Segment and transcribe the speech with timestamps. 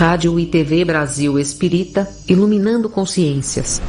[0.00, 3.82] Rádio e TV Brasil Espírita, iluminando consciências.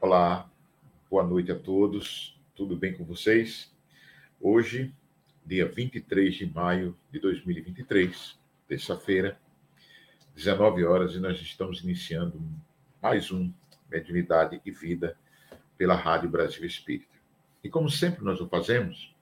[0.00, 0.50] Olá,
[1.10, 3.70] boa noite a todos, tudo bem com vocês?
[4.40, 4.90] Hoje,
[5.44, 9.38] dia 23 de maio de 2023, terça-feira,
[10.34, 12.40] 19 horas, e nós estamos iniciando
[13.02, 13.52] mais um
[13.90, 15.14] Mediunidade e Vida
[15.76, 17.17] pela Rádio Brasil Espírita.
[17.62, 19.14] E como sempre nós o fazemos,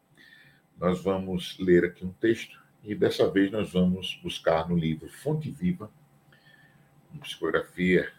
[0.78, 5.50] nós vamos ler aqui um texto e dessa vez nós vamos buscar no livro Fonte
[5.50, 5.90] Viva,
[7.12, 8.12] uma psicografia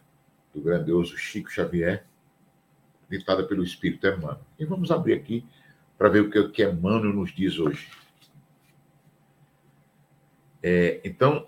[0.54, 2.06] do grandioso Chico Xavier,
[3.10, 4.42] ditada pelo Espírito Emmanuel.
[4.60, 5.46] E vamos abrir aqui
[5.98, 7.90] para ver o que Emmanuel nos diz hoje.
[10.62, 11.48] É, então,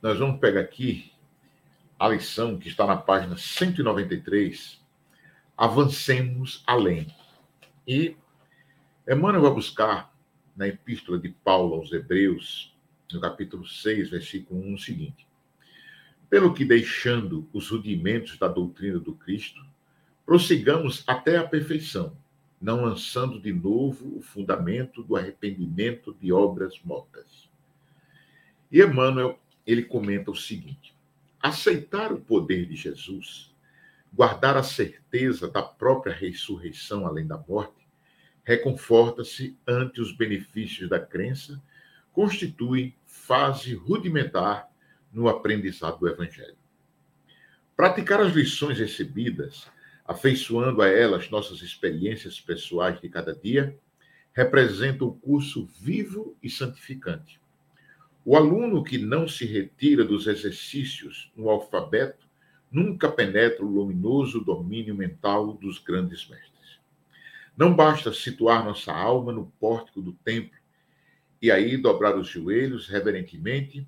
[0.00, 1.12] nós vamos pegar aqui
[1.98, 4.80] a lição que está na página 193,
[5.56, 7.06] avancemos além.
[7.86, 8.16] E
[9.08, 10.12] Emmanuel vai buscar
[10.56, 12.74] na epístola de Paulo aos Hebreus,
[13.12, 15.24] no capítulo 6, versículo 1, o seguinte:
[16.28, 19.64] Pelo que deixando os rudimentos da doutrina do Cristo,
[20.24, 22.16] prossigamos até a perfeição,
[22.60, 27.48] não lançando de novo o fundamento do arrependimento de obras mortas.
[28.72, 30.92] E Emmanuel, ele comenta o seguinte:
[31.40, 33.54] aceitar o poder de Jesus
[34.16, 37.86] guardar a certeza da própria ressurreição além da morte,
[38.42, 41.62] reconforta-se ante os benefícios da crença,
[42.14, 44.70] constitui fase rudimentar
[45.12, 46.56] no aprendizado do Evangelho.
[47.76, 49.70] Praticar as lições recebidas,
[50.02, 53.76] afeiçoando a elas nossas experiências pessoais de cada dia,
[54.32, 57.38] representa um curso vivo e santificante.
[58.24, 62.25] O aluno que não se retira dos exercícios no alfabeto
[62.70, 66.78] nunca penetra o luminoso domínio mental dos grandes mestres.
[67.56, 70.58] Não basta situar nossa alma no pórtico do templo
[71.40, 73.86] e aí dobrar os joelhos reverentemente.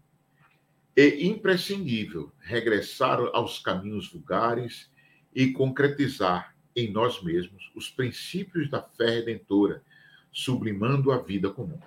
[0.97, 4.91] É imprescindível regressar aos caminhos vulgares
[5.34, 9.83] e concretizar em nós mesmos os princípios da fé redentora,
[10.33, 11.81] sublimando a vida comum.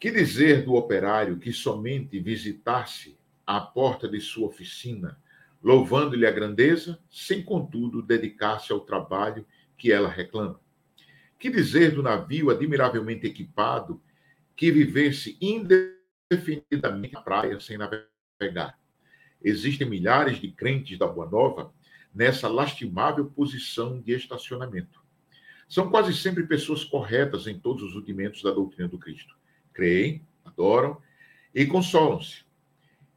[0.00, 3.16] Que dizer do operário que somente visitasse
[3.46, 5.18] a porta de sua oficina
[5.62, 9.46] louvando-lhe a grandeza, sem contudo dedicar-se ao trabalho
[9.76, 10.60] que ela reclama.
[11.38, 14.02] Que dizer do navio admiravelmente equipado
[14.56, 18.78] que vivesse indefinidamente na praia sem navegar?
[19.42, 21.72] Existem milhares de crentes da Boa Nova
[22.14, 25.00] nessa lastimável posição de estacionamento.
[25.68, 29.36] São quase sempre pessoas corretas em todos os rudimentos da doutrina do Cristo.
[29.72, 31.00] Creem, adoram
[31.54, 32.44] e consolam-se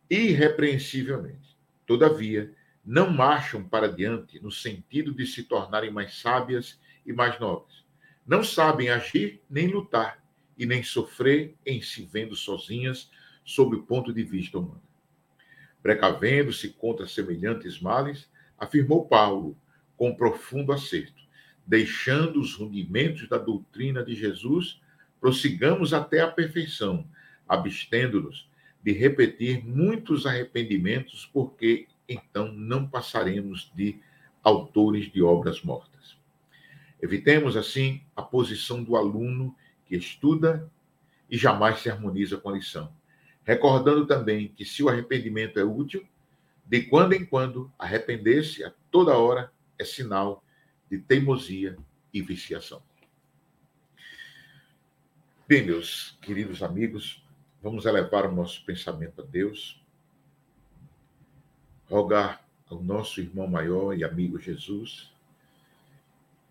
[0.10, 1.51] irrepreensivelmente.
[1.92, 2.50] Todavia,
[2.86, 7.84] não marcham para diante no sentido de se tornarem mais sábias e mais nobres.
[8.26, 10.24] Não sabem agir nem lutar,
[10.58, 13.12] e nem sofrer em se vendo sozinhas
[13.44, 14.82] sob o ponto de vista humano.
[15.84, 19.58] Precavendo-se contra semelhantes males, afirmou Paulo
[19.98, 21.22] com profundo acerto,
[21.68, 24.82] deixando os rudimentos da doutrina de Jesus,
[25.20, 27.06] prossigamos até a perfeição,
[27.46, 28.50] abstendo-nos
[28.84, 34.00] de repetir muitos arrependimentos, porque então não passaremos de
[34.44, 36.18] autores de obras mortas.
[37.02, 39.56] Evitemos, assim, a posição do aluno
[39.86, 40.70] que estuda
[41.30, 42.94] e jamais se harmoniza com a lição.
[43.44, 46.06] Recordando também que, se o arrependimento é útil,
[46.66, 50.44] de quando em quando arrepender-se a toda hora é sinal
[50.90, 51.78] de teimosia
[52.14, 52.84] e viciação.
[55.48, 57.26] Bem, meus queridos amigos,
[57.62, 59.80] Vamos elevar o nosso pensamento a Deus,
[61.88, 65.14] rogar ao nosso irmão maior e amigo Jesus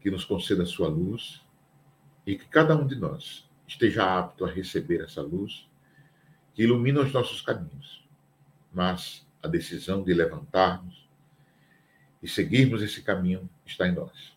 [0.01, 1.43] que nos conceda a sua luz
[2.25, 5.69] e que cada um de nós esteja apto a receber essa luz
[6.55, 8.07] que ilumina os nossos caminhos.
[8.73, 11.09] Mas a decisão de levantarmos
[12.23, 14.37] e seguirmos esse caminho está em nós.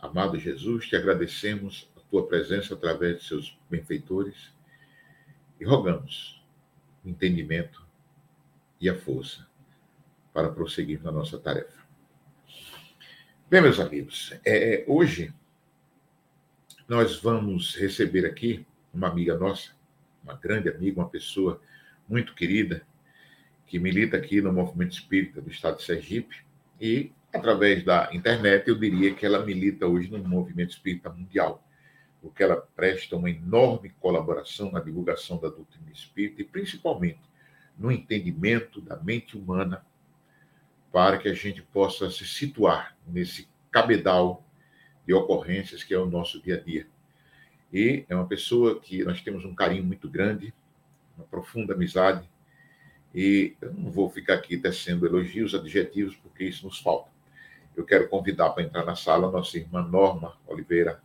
[0.00, 4.56] Amado Jesus, te agradecemos a tua presença através de seus benfeitores
[5.60, 6.42] e rogamos
[7.04, 7.86] o entendimento
[8.80, 9.46] e a força
[10.32, 11.86] para prosseguir na nossa tarefa.
[13.50, 15.32] Bem, meus amigos, é, é, hoje
[16.86, 19.70] nós vamos receber aqui uma amiga nossa,
[20.22, 21.60] uma grande amiga, uma pessoa
[22.08, 22.82] muito querida,
[23.66, 26.36] que milita aqui no Movimento Espírita do Estado de Sergipe
[26.80, 31.62] e, através da internet, eu diria que ela milita hoje no Movimento Espírita Mundial
[32.28, 37.22] porque ela presta uma enorme colaboração na divulgação da doutrina espírita e principalmente
[37.76, 39.82] no entendimento da mente humana
[40.92, 44.44] para que a gente possa se situar nesse cabedal
[45.06, 46.86] de ocorrências que é o nosso dia a dia.
[47.72, 50.52] E é uma pessoa que nós temos um carinho muito grande,
[51.16, 52.28] uma profunda amizade,
[53.14, 57.10] e eu não vou ficar aqui tecendo elogios, adjetivos, porque isso nos falta.
[57.74, 61.02] Eu quero convidar para entrar na sala a nossa irmã Norma Oliveira.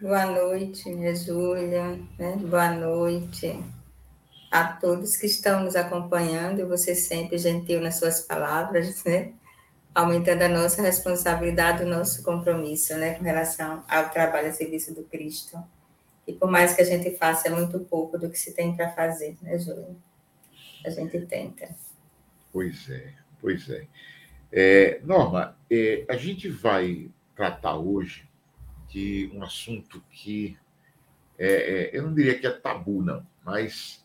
[0.00, 1.98] Boa noite, minha Júlia.
[2.18, 2.34] Né?
[2.36, 3.62] Boa noite
[4.50, 6.66] a todos que estão nos acompanhando.
[6.68, 9.34] Você sempre gentil nas suas palavras, né?
[9.94, 13.12] aumentando a nossa responsabilidade, o nosso compromisso né?
[13.12, 15.62] com relação ao trabalho a serviço do Cristo.
[16.26, 18.92] E por mais que a gente faça, é muito pouco do que se tem para
[18.92, 19.94] fazer, né, Júlia?
[20.82, 21.68] A gente tenta.
[22.50, 23.86] Pois é, pois é.
[24.50, 28.29] é Norma, é, a gente vai tratar hoje
[28.90, 30.58] de um assunto que
[31.38, 34.04] é, é, eu não diria que é tabu, não, mas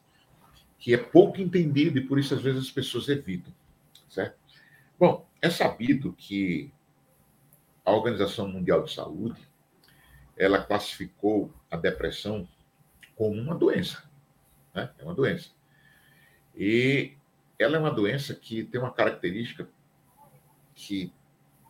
[0.79, 3.53] que é pouco entendido e por isso às vezes as pessoas evitam,
[4.07, 4.37] certo?
[4.97, 6.71] Bom, é sabido que
[7.83, 9.41] a Organização Mundial de Saúde
[10.37, 12.47] ela classificou a depressão
[13.15, 14.03] como uma doença,
[14.73, 14.91] né?
[14.97, 15.49] É uma doença.
[16.55, 17.13] E
[17.57, 19.67] ela é uma doença que tem uma característica
[20.73, 21.11] que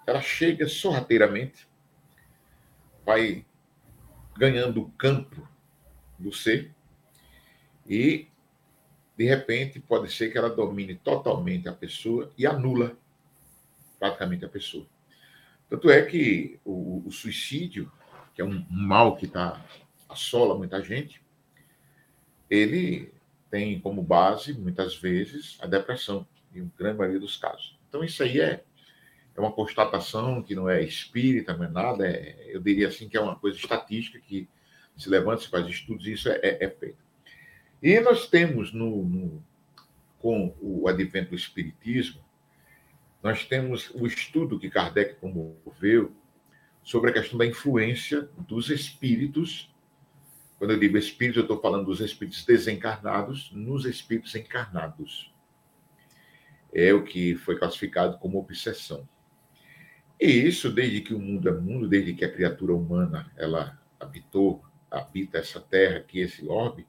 [0.05, 1.67] ela chega sorrateiramente
[3.05, 3.45] vai
[4.37, 5.47] ganhando o campo
[6.17, 6.73] do ser
[7.87, 8.27] e,
[9.15, 12.97] de repente, pode ser que ela domine totalmente a pessoa e anula
[13.99, 14.85] praticamente a pessoa.
[15.69, 17.91] Tanto é que o, o suicídio,
[18.33, 19.63] que é um mal que tá,
[20.09, 21.21] assola muita gente,
[22.49, 23.13] ele
[23.49, 27.79] tem como base, muitas vezes, a depressão, em grande maioria dos casos.
[27.87, 28.63] Então, isso aí é
[29.35, 33.17] é uma constatação que não é espírita, não é nada, é, eu diria assim que
[33.17, 34.47] é uma coisa estatística que
[34.95, 37.03] se levanta, se faz estudos, e isso é, é, é feito.
[37.83, 39.43] E nós temos, no, no,
[40.19, 42.23] com o advento do espiritismo,
[43.21, 46.15] nós temos o estudo que Kardec promoveu
[46.81, 49.73] sobre a questão da influência dos espíritos.
[50.57, 55.33] Quando eu digo espíritos, eu estou falando dos espíritos desencarnados nos espíritos encarnados.
[56.73, 59.07] É o que foi classificado como obsessão.
[60.19, 64.63] E isso desde que o mundo é mundo, desde que a criatura humana ela habitou,
[64.89, 66.85] habita essa terra, aqui esse orbe,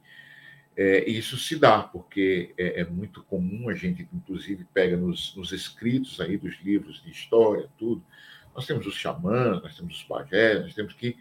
[0.76, 5.50] é, isso se dá, porque é, é, muito comum, a gente inclusive pega nos, nos,
[5.50, 8.05] escritos aí dos livros de história, tudo,
[8.55, 11.17] nós temos os xamãs, nós temos os pajés, nós temos que,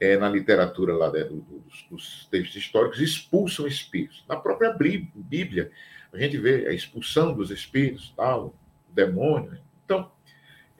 [0.00, 4.24] é, na literatura lá né, dos, dos, textos históricos, expulsam espíritos.
[4.28, 5.70] Na própria Bíblia,
[6.12, 8.54] a gente vê a expulsão dos espíritos, tal,
[8.92, 9.56] demônio.
[9.84, 10.10] Então,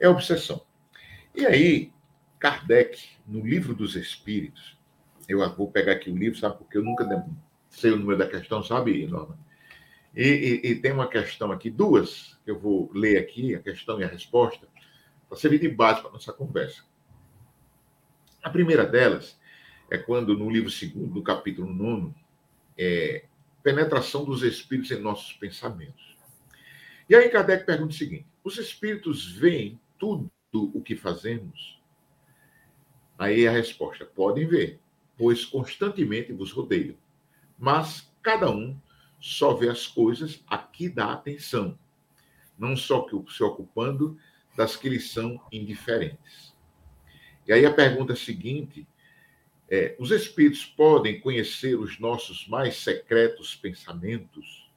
[0.00, 0.64] é obsessão.
[1.34, 1.92] E aí,
[2.38, 4.78] Kardec, no livro dos Espíritos,
[5.28, 7.24] eu vou pegar aqui o livro, sabe, porque eu nunca
[7.68, 9.38] sei o número da questão, sabe, Norma?
[10.16, 14.00] E, e, e, tem uma questão aqui, duas, que eu vou ler aqui, a questão
[14.00, 14.66] e a resposta,
[15.28, 16.82] para servir de base para nossa conversa.
[18.42, 19.38] A primeira delas
[19.88, 22.12] é quando, no livro segundo, do capítulo 9,
[22.76, 23.24] é
[23.62, 26.16] penetração dos espíritos em nossos pensamentos.
[27.08, 31.80] E aí Kardec pergunta o seguinte: os espíritos veem tudo o que fazemos?
[33.16, 34.80] Aí a resposta: podem ver,
[35.16, 36.96] pois constantemente vos rodeiam.
[37.58, 38.76] Mas cada um
[39.20, 41.78] só vê as coisas a que dá atenção,
[42.58, 44.18] não só que se ocupando
[44.56, 46.54] das que lhes são indiferentes.
[47.46, 48.86] E aí a pergunta seguinte
[49.68, 54.70] é: os espíritos podem conhecer os nossos mais secretos pensamentos?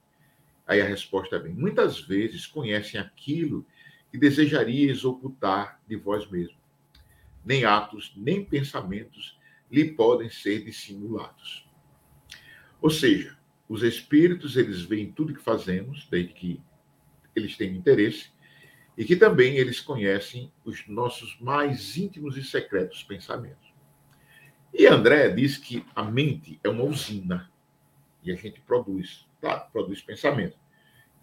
[0.68, 3.65] Aí a resposta vem: muitas vezes conhecem aquilo
[4.13, 6.55] que desejarias ocultar de vós mesmo.
[7.43, 9.39] Nem atos, nem pensamentos
[9.72, 11.67] lhe podem ser dissimulados.
[12.79, 13.36] Ou seja,
[13.67, 16.62] os espíritos, eles veem tudo que fazemos, desde que
[17.36, 18.29] eles têm interesse,
[18.96, 23.74] e que também eles conhecem os nossos mais íntimos e secretos pensamentos.
[24.72, 27.51] E André diz que a mente é uma usina,
[28.22, 30.55] e a gente produz, claro, produz pensamento.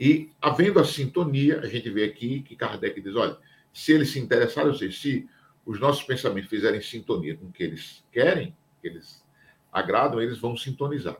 [0.00, 3.36] E, havendo a sintonia, a gente vê aqui que Kardec diz: olha,
[3.70, 5.28] se eles se interessarem, ou seja, se
[5.66, 9.22] os nossos pensamentos fizerem sintonia com o que eles querem, que eles
[9.70, 11.18] agradam, eles vão sintonizar.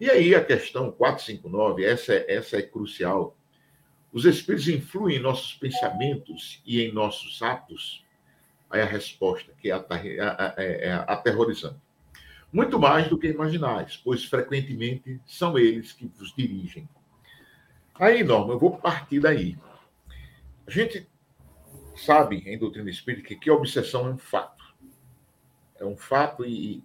[0.00, 3.36] E aí a questão 459, essa é, essa é crucial.
[4.10, 8.06] Os espíritos influem em nossos pensamentos e em nossos atos?
[8.70, 9.76] Aí a resposta, que é,
[10.56, 11.76] é, é aterrorizante.
[12.50, 16.88] Muito mais do que imaginais, pois frequentemente são eles que vos dirigem.
[17.98, 19.56] Aí, Norma, eu vou partir daí.
[20.66, 21.08] A gente
[21.96, 24.64] sabe em doutrina espírita que, que a obsessão é um fato.
[25.80, 26.82] É um fato e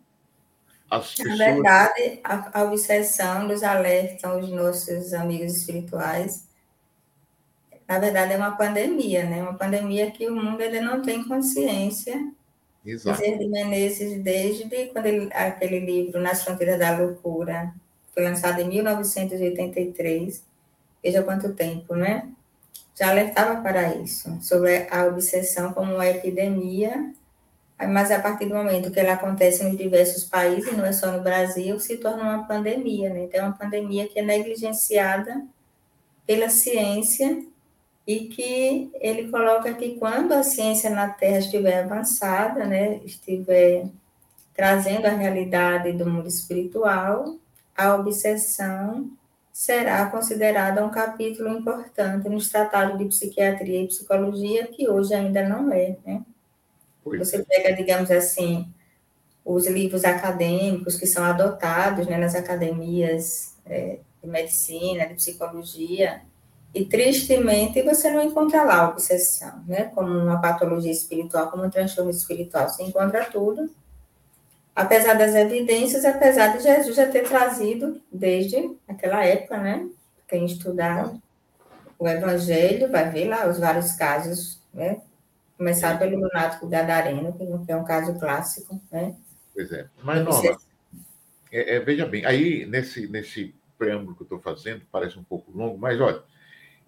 [0.89, 1.37] as pessoas...
[1.37, 6.47] Na verdade, a, a obsessão nos alerta os nossos amigos espirituais
[7.87, 9.41] na verdade, é uma pandemia, né?
[9.41, 12.31] Uma pandemia que o mundo ainda não tem consciência.
[12.85, 13.21] Exato.
[13.21, 17.73] de Menezes, desde quando ele, aquele livro Nas Fronteiras da Loucura
[18.13, 20.43] foi lançado em 1983,
[21.03, 22.29] veja quanto tempo, né?
[22.95, 27.11] Já alertava para isso, sobre a obsessão como uma epidemia,
[27.89, 31.21] mas a partir do momento que ela acontece em diversos países, não é só no
[31.21, 33.23] Brasil, se torna uma pandemia, né?
[33.23, 35.43] Então, é uma pandemia que é negligenciada
[36.25, 37.43] pela ciência
[38.05, 43.87] e que ele coloca que quando a ciência na Terra estiver avançada, né, estiver
[44.53, 47.35] trazendo a realidade do mundo espiritual,
[47.75, 49.09] a obsessão
[49.53, 55.71] será considerada um capítulo importante nos tratados de psiquiatria e psicologia, que hoje ainda não
[55.71, 56.23] é, né?
[57.05, 57.43] Você é.
[57.43, 58.67] pega, digamos assim,
[59.45, 66.23] os livros acadêmicos que são adotados né, nas academias é, de medicina, de psicologia,
[66.73, 69.83] e tristemente você não encontra lá obsessão, né?
[69.93, 73.69] Como uma patologia espiritual, como um transtorno espiritual, você encontra tudo
[74.75, 79.87] apesar das evidências, apesar de Jesus já ter trazido desde aquela época, né?
[80.27, 81.13] Quem estudar
[81.99, 85.01] o Evangelho vai ver lá os vários casos, né?
[85.57, 89.15] Começar pelo lunático gadareno, que é um caso clássico, né?
[89.53, 89.87] Pois é.
[90.01, 90.57] Mas, Nova,
[91.51, 95.55] é, é, veja bem, aí nesse, nesse preâmbulo que eu estou fazendo, parece um pouco
[95.55, 96.23] longo, mas olha,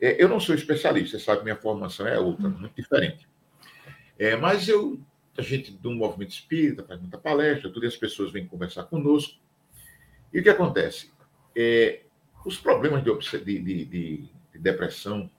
[0.01, 3.27] é, eu não sou especialista, sabe, minha formação é outra, muito diferente.
[4.18, 5.00] É, mas eu
[5.38, 9.38] a gente do movimento espírita faz muita palestra, todas as pessoas vêm conversar conosco.
[10.34, 11.12] E o que acontece?
[11.56, 12.01] É,
[12.46, 15.30] os problemas de, de, de, de, depressão,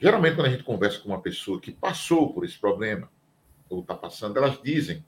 [0.00, 3.10] geralmente quando a gente conversa com uma pessoa que passou por esse problema,
[3.68, 5.04] ou está passando, elas dizem,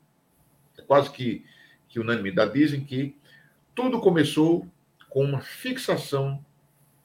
[0.79, 1.45] é quase que,
[1.89, 3.17] que unanimidade, dizem que
[3.75, 4.67] tudo começou
[5.09, 6.45] com uma fixação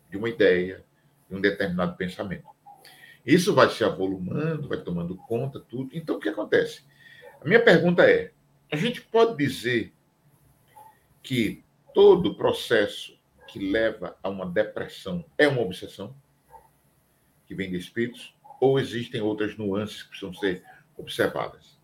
[0.10, 0.84] de uma ideia,
[1.30, 2.55] de um determinado pensamento.
[3.26, 5.90] Isso vai se avolumando, vai tomando conta, tudo.
[5.94, 6.84] Então, o que acontece?
[7.42, 8.32] A minha pergunta é:
[8.72, 9.92] a gente pode dizer
[11.24, 11.64] que
[11.94, 13.18] todo processo
[13.48, 16.16] que leva a uma depressão é uma obsessão
[17.48, 18.36] que vem de espíritos?
[18.60, 20.64] Ou existem outras nuances que precisam ser
[20.98, 21.76] observadas?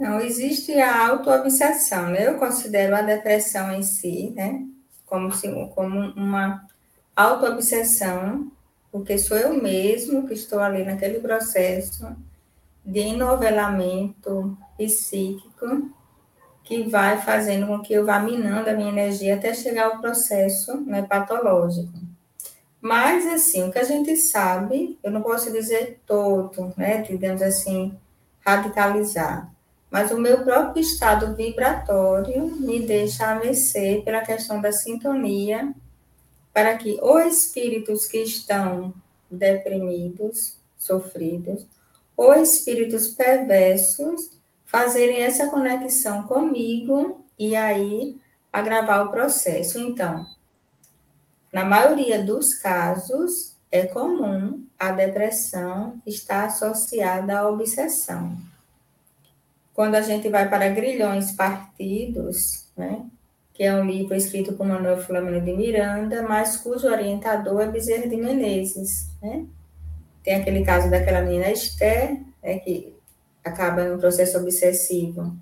[0.00, 2.26] Não, existe a auto-obsessão, né?
[2.26, 4.66] Eu considero a depressão em si, né?
[5.06, 6.66] Como, se, como uma
[7.14, 8.50] auto-obsessão
[8.92, 12.14] porque sou eu mesmo que estou ali naquele processo
[12.84, 15.90] de enovelamento psíquico
[16.62, 20.80] que vai fazendo com que eu vá minando a minha energia até chegar ao processo
[20.82, 21.92] né, patológico.
[22.80, 27.96] Mas, assim, o que a gente sabe, eu não posso dizer todo, né, digamos assim,
[28.44, 29.50] radicalizar,
[29.90, 33.40] mas o meu próprio estado vibratório me deixa a
[34.04, 35.72] pela questão da sintonia
[36.52, 38.94] para que os espíritos que estão
[39.30, 41.66] deprimidos, sofridos,
[42.16, 44.30] ou espíritos perversos
[44.66, 48.18] fazerem essa conexão comigo e aí
[48.52, 49.78] agravar o processo.
[49.78, 50.26] Então,
[51.52, 58.36] na maioria dos casos, é comum a depressão estar associada à obsessão.
[59.72, 63.06] Quando a gente vai para grilhões partidos, né,
[63.54, 68.08] que é um livro escrito por Manuel Flamengo de Miranda, mas cujo orientador é Bezerra
[68.08, 69.46] de Menezes, né?
[70.24, 72.94] Tem aquele caso daquela menina Esther, né, que
[73.44, 75.36] acaba num processo obsessivo,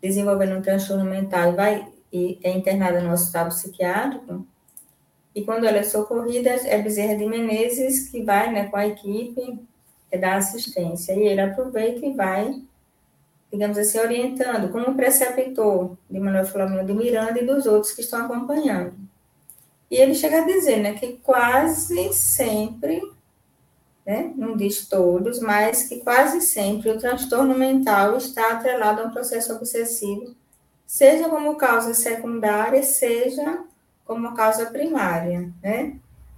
[0.00, 4.46] desenvolvendo um transtorno mental e vai e é internada no hospital psiquiátrico.
[5.34, 9.58] E quando ela é socorrida, é Bezerra de Menezes que vai, né, com a equipe,
[10.10, 11.14] é dar assistência.
[11.14, 12.62] E ele aproveita e vai
[13.52, 18.24] digamos assim, orientando como preceptor de Manuel Flamengo de Miranda e dos outros que estão
[18.24, 18.94] acompanhando.
[19.90, 23.02] E ele chega a dizer né, que quase sempre,
[24.06, 29.10] né, não diz todos, mas que quase sempre o transtorno mental está atrelado a um
[29.10, 30.34] processo obsessivo,
[30.86, 33.64] seja como causa secundária, seja
[34.06, 35.52] como causa primária.
[35.62, 35.96] Né?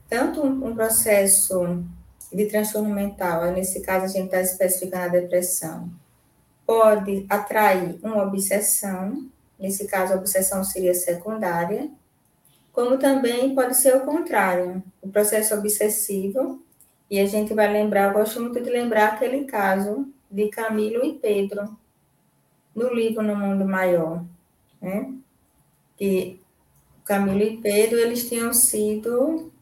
[0.09, 1.85] Tanto um, um processo
[2.33, 5.89] de transtorno mental, nesse caso a gente está especificando a depressão,
[6.67, 9.29] pode atrair uma obsessão,
[9.59, 11.91] nesse caso a obsessão seria secundária,
[12.73, 16.63] como também pode ser o contrário, o processo obsessivo,
[17.11, 21.15] e a gente vai lembrar, eu gosto muito de lembrar aquele caso de Camilo e
[21.15, 21.77] Pedro,
[22.75, 24.25] no livro No Mundo Maior,
[24.81, 25.15] né?
[25.97, 26.41] Que
[27.05, 29.53] Camilo e Pedro, eles tinham sido,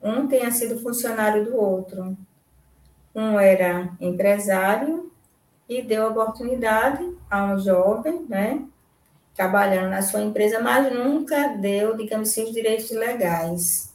[0.00, 2.16] um tinha sido funcionário do outro.
[3.12, 5.09] Um era empresário
[5.70, 8.66] e deu oportunidade a um jovem, né,
[9.36, 13.94] trabalhando na sua empresa, mas nunca deu, digamos assim, os direitos legais.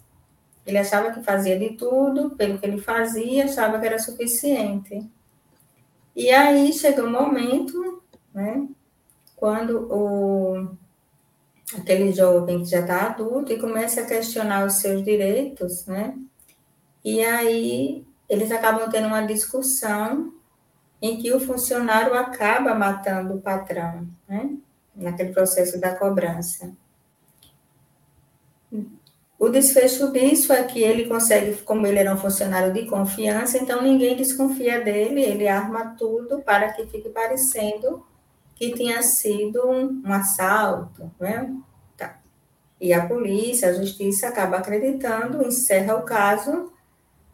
[0.65, 5.05] Ele achava que fazia de tudo, pelo que ele fazia, achava que era suficiente.
[6.15, 8.01] E aí chega um momento,
[8.33, 8.65] né,
[9.35, 10.69] quando o,
[11.77, 16.17] aquele jovem que já está adulto e começa a questionar os seus direitos, né,
[17.03, 20.33] e aí eles acabam tendo uma discussão
[21.01, 24.49] em que o funcionário acaba matando o patrão, né,
[24.95, 26.71] naquele processo da cobrança.
[29.37, 33.81] O desfecho disso é que ele consegue, como ele era um funcionário de confiança, então
[33.81, 38.03] ninguém desconfia dele, ele arma tudo para que fique parecendo
[38.55, 41.53] que tinha sido um, um assalto, né?
[41.97, 42.17] Tá.
[42.79, 46.71] E a polícia, a justiça acaba acreditando, encerra o caso,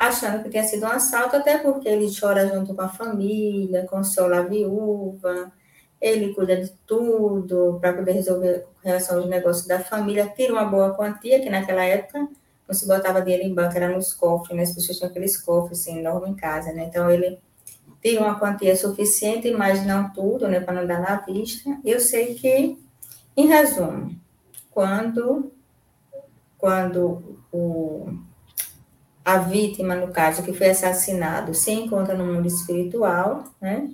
[0.01, 4.39] achando que tinha sido um assalto, até porque ele chora junto com a família, consola
[4.39, 5.51] a viúva,
[6.01, 10.65] ele cuida de tudo para poder resolver com relação aos negócios da família, tira uma
[10.65, 12.27] boa quantia, que naquela época
[12.67, 14.63] não se botava dinheiro em banco, era nos cofres, né?
[14.63, 16.86] As pessoas tinham aqueles cofres assim, enormes em casa, né?
[16.86, 17.38] Então ele
[18.01, 20.60] tira uma quantia suficiente, mas não tudo, né?
[20.60, 21.79] Para não dar na vista.
[21.86, 22.75] Eu sei que,
[23.38, 24.15] em resumo,
[24.72, 25.51] quando,
[26.58, 28.17] quando o,
[29.24, 33.90] a vítima, no caso, que foi assassinado, se encontra no mundo espiritual, né?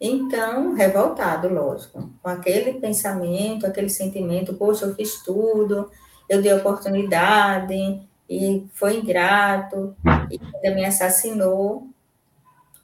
[0.00, 5.90] Então, revoltado, lógico, com aquele pensamento, aquele sentimento, poxa, eu fiz tudo,
[6.28, 9.96] eu dei oportunidade, e foi ingrato,
[10.30, 11.88] e ainda me assassinou,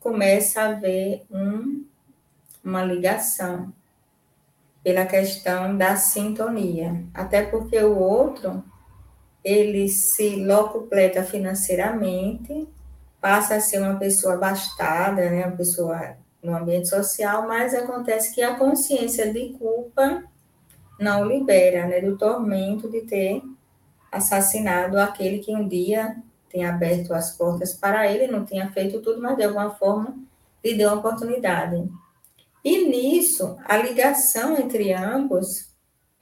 [0.00, 1.84] começa a haver um,
[2.64, 3.72] uma ligação
[4.82, 8.64] pela questão da sintonia, até porque o outro,
[9.44, 12.68] ele se locupleta financeiramente,
[13.20, 18.42] passa a ser uma pessoa abastada, né, uma pessoa no ambiente social, mas acontece que
[18.42, 20.24] a consciência de culpa
[20.98, 23.42] não libera, né, do tormento de ter
[24.10, 26.16] assassinado aquele que um dia
[26.50, 30.14] tem aberto as portas para ele, não tinha feito tudo, mas de alguma forma
[30.62, 31.88] lhe deu uma oportunidade.
[32.64, 35.71] E nisso, a ligação entre ambos,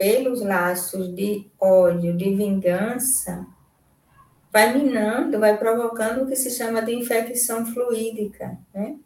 [0.01, 3.47] pelos laços de ódio, de vingança,
[4.51, 8.97] vai minando, vai provocando o que se chama de infecção fluídica, né?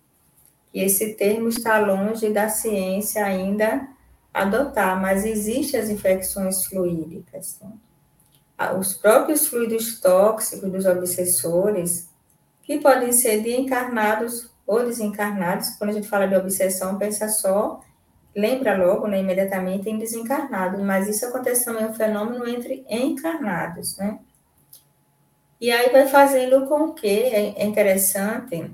[0.72, 3.88] E esse termo está longe da ciência ainda
[4.32, 7.58] adotar, mas existem as infecções fluídicas.
[7.60, 7.72] Né?
[8.78, 12.08] Os próprios fluidos tóxicos dos obsessores,
[12.62, 17.80] que podem ser de encarnados ou desencarnados, quando a gente fala de obsessão, pensa só,
[18.34, 24.18] lembra logo, né, imediatamente, em desencarnados, mas isso acontece também um fenômeno entre encarnados, né?
[25.60, 28.70] E aí vai fazendo com que, é interessante,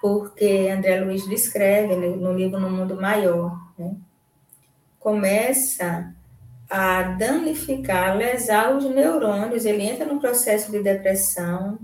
[0.00, 3.96] porque André Luiz descreve no livro No Mundo Maior, né?
[4.98, 6.14] começa
[6.68, 11.78] a danificar, lesar os neurônios, ele entra num processo de depressão,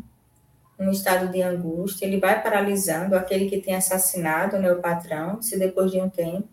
[0.79, 5.59] num estado de angústia, ele vai paralisando aquele que tem assassinado né, o patrão, se
[5.59, 6.49] depois de um tempo,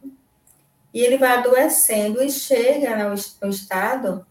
[0.93, 4.25] e ele vai adoecendo e chega no, no estado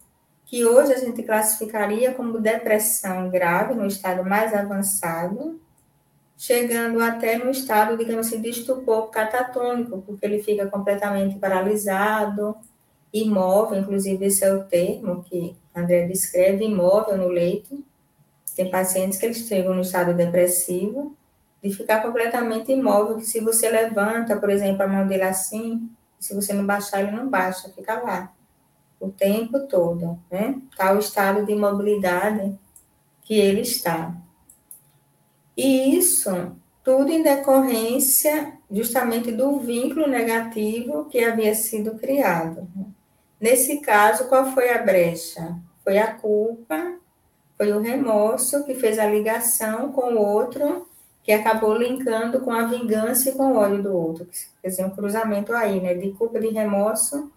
[0.45, 5.59] que hoje a gente classificaria como depressão grave, no estado mais avançado,
[6.37, 12.55] chegando até no estado, digamos assim, de estupor catatônico, porque ele fica completamente paralisado,
[13.11, 17.83] imóvel, inclusive esse é o termo que André descreve, imóvel no leito.
[18.55, 21.17] Tem pacientes que eles chegam no estado depressivo,
[21.63, 25.89] de ficar completamente imóvel, que se você levanta, por exemplo, a mão dele assim,
[26.23, 28.33] se você não baixar, ele não baixa, fica lá
[28.99, 30.61] o tempo todo, né?
[30.77, 32.57] Tal estado de imobilidade
[33.21, 34.15] que ele está.
[35.57, 42.67] E isso tudo em decorrência justamente do vínculo negativo que havia sido criado.
[43.39, 45.57] Nesse caso, qual foi a brecha?
[45.83, 46.97] Foi a culpa,
[47.57, 50.87] foi o remorso que fez a ligação com o outro,
[51.23, 54.27] que acabou linkando com a vingança e com o ódio do outro.
[54.61, 55.93] Quer dizer, um cruzamento aí, né?
[55.93, 57.31] De culpa, de remorso,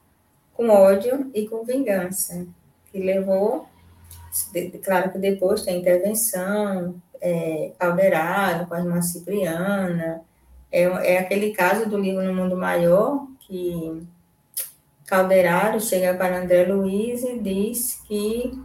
[0.53, 2.47] com ódio e com vingança,
[2.91, 3.67] que levou,
[4.83, 10.23] claro que depois tem intervenção, é, com a irmã Cipriana.
[10.73, 14.03] É, é aquele caso do livro No Mundo Maior, que
[15.07, 18.59] Calderaro chega para André Luiz e diz que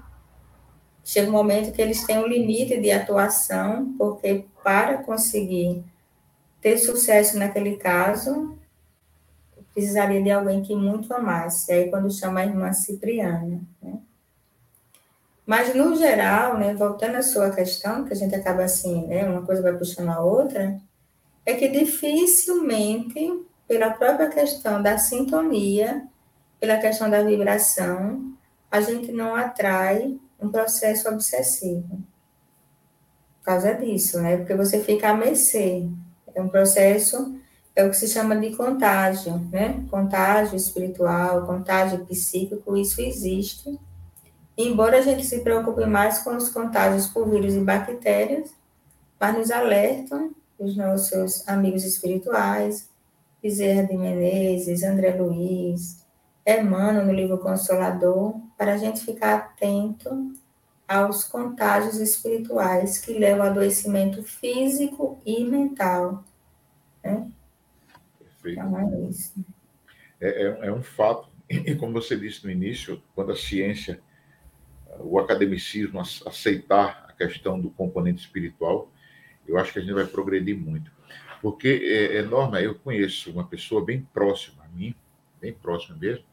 [1.11, 5.83] chega um momento que eles têm um limite de atuação, porque para conseguir
[6.61, 8.57] ter sucesso naquele caso,
[9.73, 11.69] precisaria de alguém que muito amasse.
[11.73, 13.99] Aí, quando chama a irmã Cipriana, né?
[15.45, 19.41] Mas, no geral, né, voltando à sua questão, que a gente acaba assim, né, uma
[19.41, 20.79] coisa vai puxando a outra,
[21.45, 26.07] é que dificilmente, pela própria questão da sintonia,
[26.57, 28.33] pela questão da vibração,
[28.69, 31.99] a gente não atrai um processo obsessivo.
[33.39, 34.37] Por causa disso, né?
[34.37, 35.87] Porque você fica a mercê.
[36.33, 37.35] É um processo,
[37.75, 39.83] é o que se chama de contágio, né?
[39.89, 43.79] Contágio espiritual, contágio psíquico, isso existe.
[44.57, 48.51] Embora a gente se preocupe mais com os contágios por vírus e bactérias,
[49.19, 52.89] mas nos alertam os nossos amigos espirituais,
[53.41, 56.05] Bezerra de Menezes, André Luiz,
[56.45, 60.33] Emmanuel no livro Consolador, para a gente ficar atento
[60.87, 66.23] aos contágios espirituais que levam ao adoecimento físico e mental.
[67.03, 67.31] Né?
[68.19, 68.59] Perfeito.
[68.59, 69.43] Então é isso.
[70.21, 73.99] É, é, é um fato, e como você disse no início, quando a ciência,
[74.99, 78.91] o academicismo aceitar a questão do componente espiritual,
[79.47, 80.91] eu acho que a gente vai progredir muito.
[81.41, 84.93] Porque, é, é Norma, eu conheço uma pessoa bem próxima a mim,
[85.41, 86.25] bem próxima mesmo,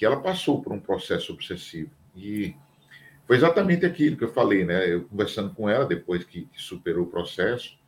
[0.00, 1.90] que ela passou por um processo obsessivo.
[2.16, 2.56] E
[3.26, 4.90] foi exatamente aquilo que eu falei, né?
[4.90, 7.78] Eu conversando com ela depois que, que superou o processo,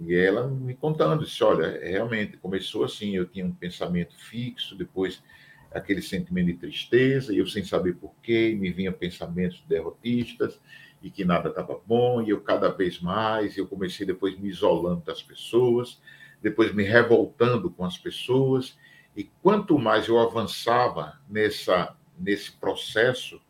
[0.00, 4.74] e ela me contando, disse, olha, é, realmente começou assim, eu tinha um pensamento fixo,
[4.74, 5.22] depois
[5.70, 10.60] aquele sentimento de tristeza, e eu sem saber porquê, me vinham pensamentos derrotistas,
[11.00, 15.04] e que nada estava bom, e eu cada vez mais, eu comecei depois me isolando
[15.04, 16.02] das pessoas,
[16.42, 18.76] depois me revoltando com as pessoas,
[19.16, 23.40] e quanto mais eu avançava nessa, nesse processo,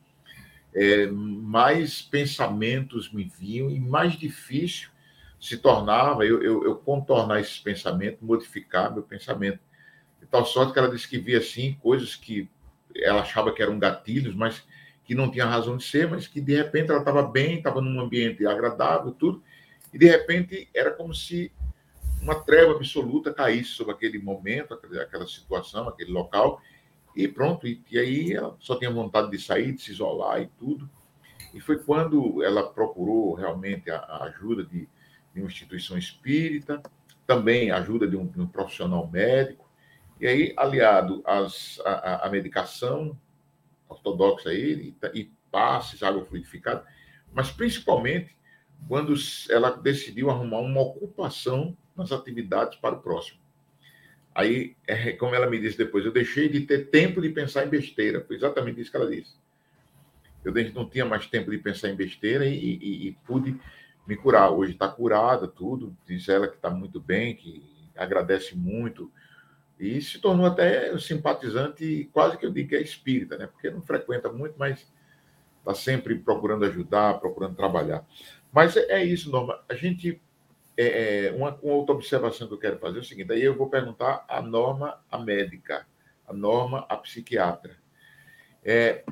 [0.74, 4.90] é, mais pensamentos me vinham e mais difícil
[5.40, 9.60] se tornava eu, eu, eu, contornar esses pensamentos, modificar meu pensamento.
[10.18, 12.48] De tal sorte que ela disse que via, assim, coisas que
[12.96, 14.66] ela achava que eram gatilhos, mas
[15.04, 18.00] que não tinha razão de ser, mas que de repente ela estava bem, estava num
[18.00, 19.42] ambiente agradável, tudo,
[19.92, 21.52] e de repente era como se
[22.24, 26.60] uma treva absoluta caísse sobre aquele momento, aquela situação, aquele local,
[27.14, 27.66] e pronto.
[27.66, 30.88] E, e aí ela só tinha vontade de sair, de se isolar e tudo.
[31.52, 34.88] E foi quando ela procurou realmente a, a ajuda de,
[35.34, 36.82] de, uma instituição espírita,
[37.26, 39.70] também a ajuda de um, de um profissional médico,
[40.18, 43.18] e aí, aliado às, à, medicação,
[43.86, 46.86] ortodoxa aí, e, e passes, água fluidificada,
[47.32, 48.34] mas principalmente
[48.88, 49.14] quando
[49.50, 53.38] ela decidiu arrumar uma ocupação nas atividades para o próximo.
[54.34, 57.68] Aí, é, como ela me disse depois, eu deixei de ter tempo de pensar em
[57.68, 58.24] besteira.
[58.24, 59.34] Foi exatamente isso que ela disse.
[60.44, 63.58] Eu não tinha mais tempo de pensar em besteira e, e, e pude
[64.06, 64.50] me curar.
[64.50, 65.96] Hoje está curada, tudo.
[66.06, 67.62] Diz ela que está muito bem, que
[67.96, 69.10] agradece muito
[69.78, 73.46] e se tornou até simpatizante, quase que eu digo que é espírita, né?
[73.46, 74.86] Porque não frequenta muito, mas
[75.58, 78.06] está sempre procurando ajudar, procurando trabalhar.
[78.52, 79.60] Mas é, é isso, Norma.
[79.68, 80.20] A gente.
[80.76, 83.56] É, é, uma, uma, outra observação que eu quero fazer é o seguinte: aí eu
[83.56, 85.86] vou perguntar a Norma, a médica,
[86.26, 87.76] a Norma, a psiquiatra.
[88.64, 89.04] É,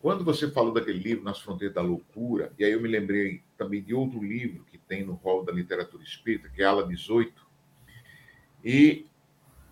[0.00, 3.82] quando você falou daquele livro, Nas Fronteiras da Loucura, e aí eu me lembrei também
[3.82, 7.46] de outro livro que tem no rol da literatura espírita, que é Ala 18,
[8.64, 9.10] e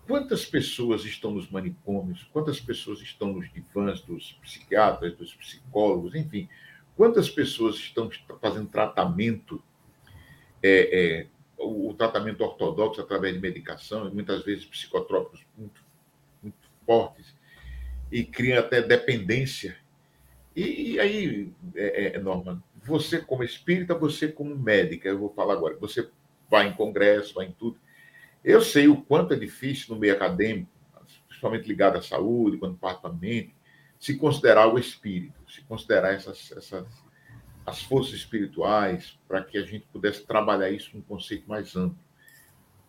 [0.09, 2.27] Quantas pessoas estão nos manicômios?
[2.33, 6.49] Quantas pessoas estão nos divãs dos psiquiatras, dos psicólogos, enfim?
[6.97, 8.09] Quantas pessoas estão
[8.41, 9.61] fazendo tratamento,
[10.63, 11.27] é, é,
[11.59, 15.83] o, o, tratamento ortodoxo através de medicação, e muitas vezes psicotrópicos muito,
[16.41, 17.35] muito fortes,
[18.11, 19.77] e criam até dependência.
[20.55, 25.53] E, e aí, é, é, Norma, você como espírita, você como médica, eu vou falar
[25.53, 26.09] agora, você
[26.49, 27.77] vai em congresso, vai em tudo,
[28.43, 30.71] eu sei o quanto é difícil no meio acadêmico,
[31.27, 33.53] principalmente ligado à saúde, quando parte a mente,
[33.99, 36.87] se considerar o espírito, se considerar essas, essas
[37.69, 41.97] as forças espirituais, para que a gente pudesse trabalhar isso num conceito mais amplo.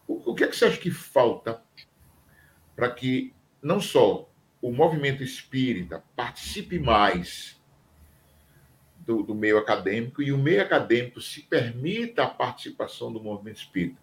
[0.07, 1.63] O, o que é que você acha que falta
[2.75, 4.29] para que não só
[4.61, 7.61] o movimento espírita participe mais
[8.99, 14.01] do, do meio acadêmico e o meio acadêmico se permita a participação do movimento espírita?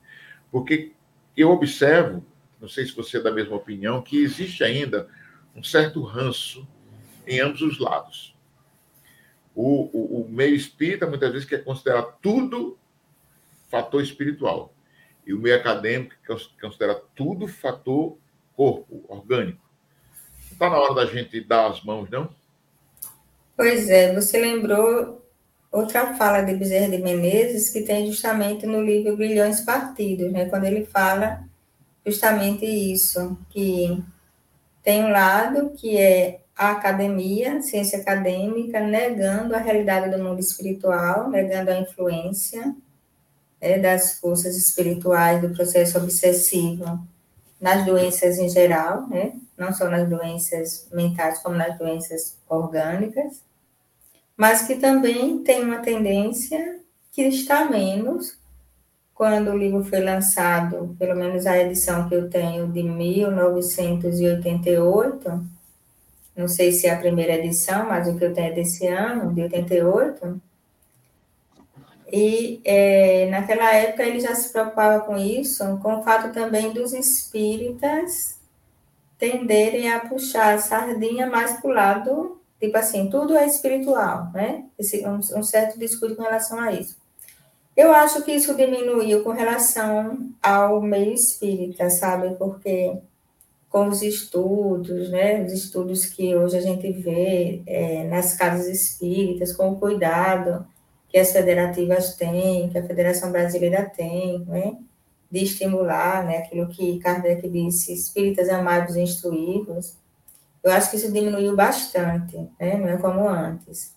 [0.51, 0.93] Porque
[1.35, 2.23] eu observo,
[2.61, 5.09] não sei se você é da mesma opinião, que existe ainda
[5.55, 6.67] um certo ranço
[7.25, 8.36] em ambos os lados.
[9.59, 12.77] O, o, o meio espírita muitas vezes quer considerar tudo
[13.71, 14.71] fator espiritual.
[15.25, 16.13] E o meio acadêmico
[16.61, 18.15] considera tudo fator
[18.55, 19.59] corpo, orgânico.
[20.51, 22.29] Está na hora da gente dar as mãos, não?
[23.55, 25.25] Pois é, você lembrou
[25.71, 30.65] outra fala de Bezerra de Menezes, que tem justamente no livro Brilhões Partidos, né, quando
[30.65, 31.43] ele fala
[32.05, 34.03] justamente isso, que
[34.83, 41.29] tem um lado que é a academia, ciência acadêmica, negando a realidade do mundo espiritual,
[41.29, 42.75] negando a influência
[43.61, 46.99] né, das forças espirituais do processo obsessivo
[47.61, 53.41] nas doenças em geral, né, não só nas doenças mentais, como nas doenças orgânicas
[54.37, 56.79] mas que também tem uma tendência
[57.11, 58.37] que está menos
[59.15, 65.56] quando o livro foi lançado, pelo menos a edição que eu tenho de 1988,
[66.37, 69.33] não sei se é a primeira edição, mas o que eu tenho é desse ano,
[69.33, 70.39] de 88.
[72.11, 76.93] E é, naquela época ele já se preocupava com isso, com o fato também dos
[76.93, 78.37] espíritas
[79.17, 84.65] tenderem a puxar a sardinha mais para o lado, tipo assim, tudo é espiritual, né?
[84.77, 86.95] Esse, um, um certo discurso com relação a isso.
[87.75, 92.35] Eu acho que isso diminuiu com relação ao meio espírita, sabe?
[92.35, 92.95] Porque
[93.69, 95.43] com os estudos, né?
[95.43, 100.65] Os estudos que hoje a gente vê é, nas casas espíritas, com o cuidado
[101.09, 104.77] que as federativas têm, que a Federação Brasileira tem, né?
[105.29, 106.37] De estimular, né?
[106.37, 109.95] Aquilo que Kardec disse, espíritas amados e instruídos.
[110.63, 112.77] Eu acho que isso diminuiu bastante, né?
[112.77, 113.95] Não é como antes.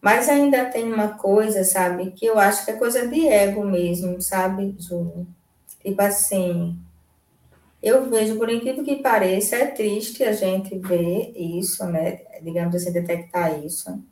[0.00, 4.20] Mas ainda tem uma coisa, sabe, que eu acho que é coisa de ego mesmo,
[4.20, 5.26] sabe, Júlio?
[5.82, 6.78] Tipo assim,
[7.82, 12.20] eu vejo, por incrível que pareça, é triste a gente ver isso, né?
[12.42, 14.02] Digamos assim, detectar isso.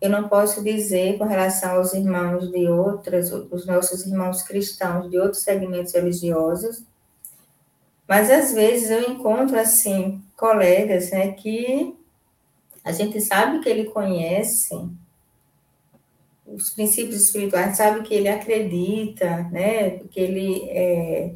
[0.00, 5.18] Eu não posso dizer com relação aos irmãos de outras, os nossos irmãos cristãos de
[5.18, 6.84] outros segmentos religiosos,
[8.06, 11.94] mas às vezes eu encontro, assim, colegas, né, que
[12.84, 14.74] a gente sabe que ele conhece,
[16.46, 19.98] os princípios espirituais, sabe que ele acredita, né?
[20.10, 21.34] Que ele é,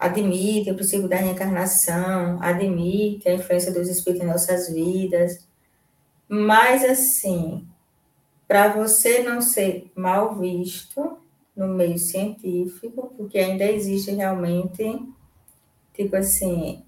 [0.00, 5.46] admite o princípio da reencarnação, admite a influência dos espíritos em nossas vidas.
[6.26, 7.68] Mas, assim,
[8.48, 11.18] para você não ser mal visto
[11.54, 15.06] no meio científico, porque ainda existe realmente,
[15.92, 16.82] tipo assim,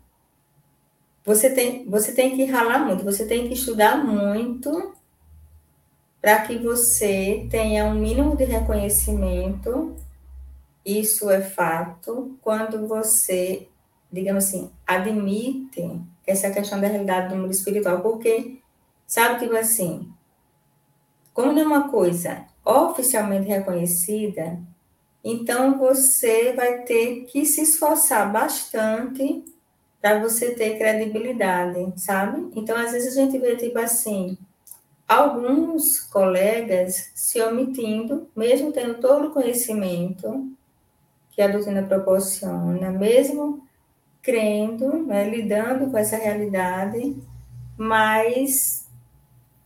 [1.23, 4.95] você tem, você tem que ralar muito, você tem que estudar muito
[6.21, 9.95] para que você tenha um mínimo de reconhecimento,
[10.85, 13.69] isso é fato, quando você,
[14.11, 18.59] digamos assim, admite essa questão da realidade do mundo espiritual, porque
[19.07, 20.13] sabe que assim,
[21.33, 24.59] como não é uma coisa oficialmente reconhecida,
[25.25, 29.45] então você vai ter que se esforçar bastante
[30.01, 32.51] para você ter credibilidade, sabe?
[32.57, 34.37] Então, às vezes a gente vê tipo assim,
[35.07, 40.51] alguns colegas se omitindo, mesmo tendo todo o conhecimento
[41.33, 43.67] que a doutrina proporciona, mesmo
[44.23, 47.17] crendo, né, lidando com essa realidade,
[47.77, 48.87] mas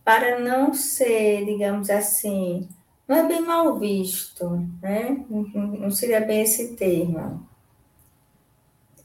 [0.03, 2.67] para não ser, digamos assim,
[3.07, 4.49] não é bem mal visto,
[4.81, 5.25] né?
[5.29, 7.47] Não seria bem esse termo.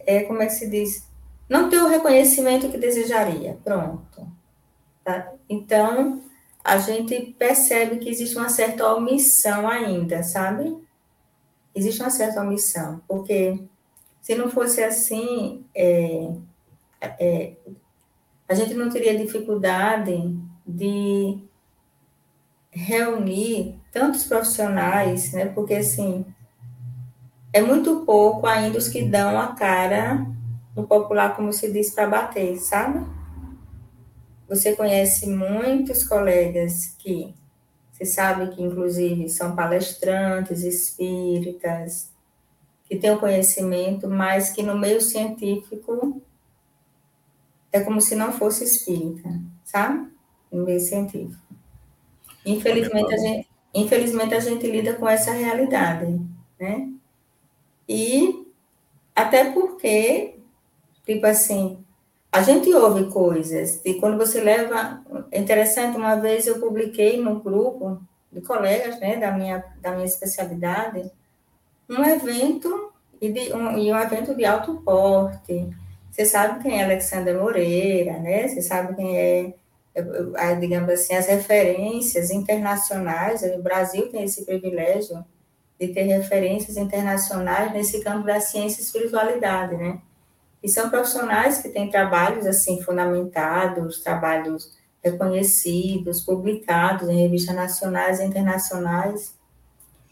[0.01, 1.07] É como é que se diz?
[1.49, 3.59] Não ter o reconhecimento que desejaria.
[3.63, 4.27] Pronto.
[5.05, 5.33] Tá?
[5.49, 6.23] Então,
[6.65, 10.77] a gente percebe que existe uma certa omissão ainda, sabe?
[11.75, 13.63] Existe uma certa omissão, porque
[14.21, 16.33] se não fosse assim, é,
[17.01, 17.53] é,
[18.49, 21.39] a gente não teria dificuldade de
[22.71, 25.47] reunir tantos profissionais, né?
[25.47, 26.25] Porque assim
[27.53, 30.27] é muito pouco ainda os que dão a cara
[30.75, 33.05] no popular, como se diz, para bater, sabe?
[34.49, 37.35] Você conhece muitos colegas que
[38.03, 42.11] você sabe que, inclusive, são palestrantes, espíritas,
[42.85, 46.21] que têm o conhecimento, mas que no meio científico
[47.71, 49.31] é como se não fosse espírita,
[49.65, 50.11] sabe?
[50.51, 51.41] No meio científico.
[52.45, 56.21] Infelizmente, a gente, infelizmente, a gente lida com essa realidade,
[56.61, 56.91] né?
[57.89, 58.47] E
[59.15, 60.39] até porque,
[61.07, 61.79] tipo assim,
[62.33, 65.03] a gente ouve coisas, e quando você leva.
[65.31, 68.01] É interessante, uma vez eu publiquei no grupo
[68.33, 71.11] de colegas, né, da minha, da minha especialidade,
[71.91, 72.91] um evento,
[73.21, 75.69] e, de, um, e um evento de alto porte.
[76.11, 78.49] Você sabe quem é Alexandre Moreira, né?
[78.49, 79.55] Você sabe quem é,
[79.95, 83.43] é digamos assim, as referências internacionais.
[83.43, 85.25] O Brasil tem esse privilégio
[85.79, 90.01] de ter referências internacionais nesse campo da ciência e espiritualidade, né?
[90.63, 94.73] E são profissionais que têm trabalhos assim fundamentados, trabalhos
[95.03, 99.37] reconhecidos, publicados em revistas nacionais e internacionais.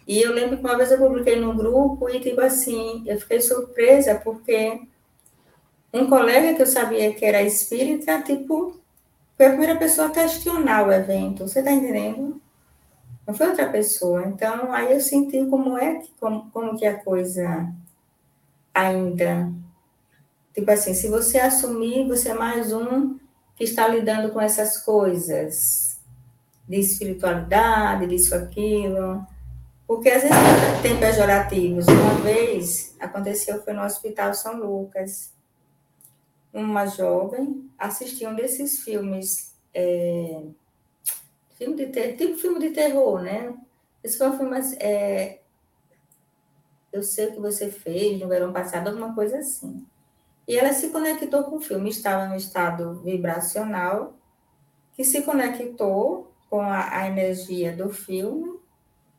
[0.06, 3.40] E eu lembro que uma vez eu publiquei num grupo e, tipo assim, eu fiquei
[3.40, 4.80] surpresa porque
[5.94, 8.80] um colega que eu sabia que era espírita, tipo,
[9.36, 11.46] foi a primeira pessoa a questionar o evento.
[11.46, 12.40] Você está entendendo?
[13.26, 14.26] Não foi outra pessoa.
[14.26, 17.72] Então, aí eu senti como é que, como, como que a coisa
[18.74, 19.52] ainda
[20.54, 23.18] Tipo assim, se você assumir, você é mais um
[23.54, 26.00] que está lidando com essas coisas
[26.68, 29.24] de espiritualidade, disso, aquilo.
[29.86, 30.36] Porque às vezes
[30.82, 31.86] tem pejorativos.
[31.86, 35.32] Uma vez aconteceu, foi no Hospital São Lucas.
[36.52, 40.42] Uma jovem assistiu um desses filmes, é,
[41.56, 43.54] filme de ter, tipo filme de terror, né?
[44.02, 45.40] Esse foi um filme, é,
[46.92, 49.86] eu sei o que você fez no verão passado, alguma coisa assim.
[50.50, 54.14] E ela se conectou com o filme, estava no estado vibracional,
[54.94, 58.58] que se conectou com a, a energia do filme,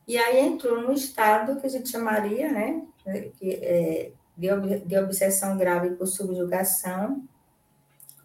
[0.05, 5.57] e aí entrou no estado que a gente chamaria, né, de, é, de, de obsessão
[5.57, 7.23] grave por subjugação,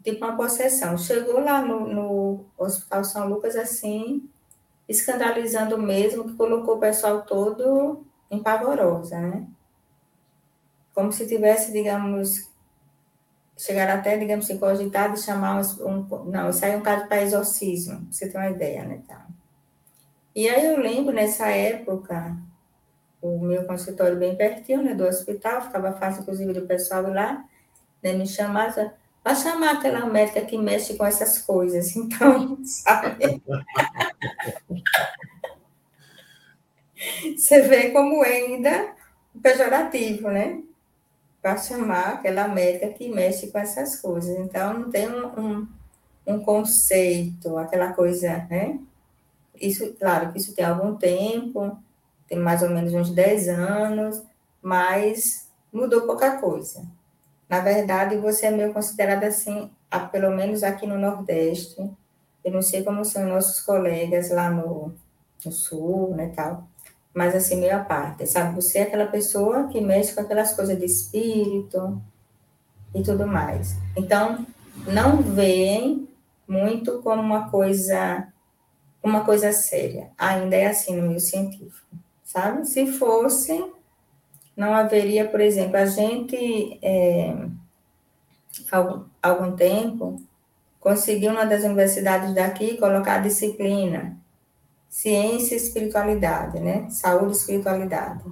[0.03, 0.99] tipo uma possessão.
[0.99, 4.29] Chegou lá no, no Hospital São Lucas, assim,
[4.89, 9.47] escandalizando mesmo, que colocou o pessoal todo em pavorosa, né?
[10.93, 12.56] Como se tivesse, digamos,
[13.57, 17.23] chegar até, digamos assim, cogitado de chamar um, não, isso aí é um caso para
[17.23, 19.27] exorcismo, você ter uma ideia, né, tá?
[20.35, 22.37] E aí eu lembro, nessa época,
[23.23, 27.43] o meu consultório bem pertinho, né, do hospital, ficava fácil, inclusive, do pessoal lá,
[28.03, 28.75] né, me chamar,
[29.25, 33.43] vai chamar aquela médica que mexe com essas coisas, então, sabe?
[37.37, 38.95] Você vê como é ainda
[39.43, 40.63] pejorativo, né?
[41.47, 44.37] Para chamar aquela médica que mexe com essas coisas.
[44.37, 45.69] Então, não tem um, um,
[46.27, 48.81] um conceito, aquela coisa, né?
[49.55, 51.79] Isso, claro que isso tem algum tempo,
[52.27, 54.25] tem mais ou menos uns 10 anos,
[54.61, 56.85] mas mudou pouca coisa.
[57.49, 59.71] Na verdade, você é meio considerada assim,
[60.11, 61.77] pelo menos aqui no Nordeste.
[62.45, 64.93] Eu não sei como são nossos colegas lá no,
[65.45, 66.67] no Sul, né, tal
[67.17, 68.55] mas assim, meio à parte, sabe?
[68.57, 71.99] Você é aquela pessoa que mexe com aquelas coisas de espírito
[72.95, 73.75] e tudo mais.
[73.97, 74.47] Então,
[74.87, 76.07] não veem
[76.47, 78.29] muito como uma coisa
[79.03, 80.11] uma coisa séria.
[80.19, 82.67] Ainda é assim no meio científico, sabe?
[82.67, 83.65] Se fosse,
[84.55, 87.35] não haveria, por exemplo, a gente, é,
[88.71, 90.21] algum, algum tempo,
[90.79, 94.19] conseguiu uma das universidades daqui colocar a disciplina
[94.89, 96.89] ciência e espiritualidade, né?
[96.91, 98.25] Saúde e espiritualidade.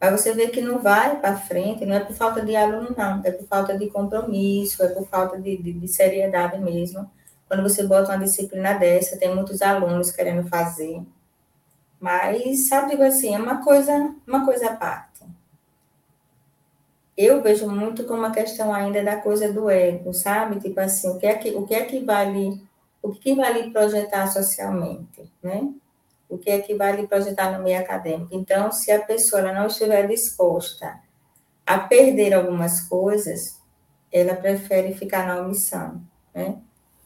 [0.00, 3.20] Mas você vê que não vai para frente, não é por falta de aluno, não,
[3.22, 7.10] é por falta de compromisso, é por falta de, de, de seriedade mesmo.
[7.46, 11.02] Quando você bota uma disciplina dessa, tem muitos alunos querendo fazer.
[11.98, 15.22] Mas, sabe, digo assim, é uma coisa, uma coisa à parte.
[17.14, 20.58] Eu vejo muito como uma questão ainda da coisa do ego, sabe?
[20.60, 22.62] Tipo assim, o que é que, o que, é que vale,
[23.02, 25.68] o que vale projetar socialmente, né?
[26.30, 28.30] O que é que vai lhe projetar no meio acadêmico.
[28.32, 31.00] Então, se a pessoa não estiver disposta
[31.66, 33.60] a perder algumas coisas,
[34.12, 36.00] ela prefere ficar na omissão,
[36.34, 36.58] né?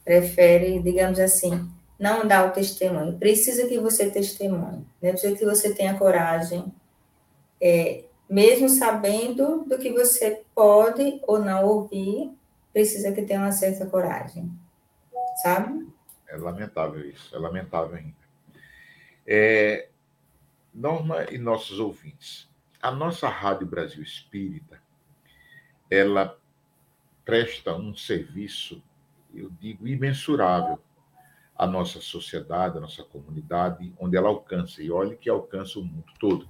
[0.03, 1.67] Prefere, digamos assim,
[1.99, 3.17] não dar o testemunho.
[3.17, 5.11] Precisa que você testemunhe, né?
[5.11, 6.71] precisa que você tenha coragem,
[7.59, 12.31] é, mesmo sabendo do que você pode ou não ouvir,
[12.73, 14.51] precisa que tenha uma certa coragem,
[15.41, 15.87] sabe?
[16.27, 18.24] É lamentável isso, é lamentável ainda.
[19.25, 19.89] É,
[20.73, 22.49] Norma e nossos ouvintes,
[22.81, 24.81] a nossa Rádio Brasil Espírita,
[25.89, 26.37] ela
[27.23, 28.83] presta um serviço,
[29.33, 30.79] eu digo, imensurável
[31.57, 36.11] à nossa sociedade, à nossa comunidade, onde ela alcança, e olhe que alcança o mundo
[36.19, 36.47] todo.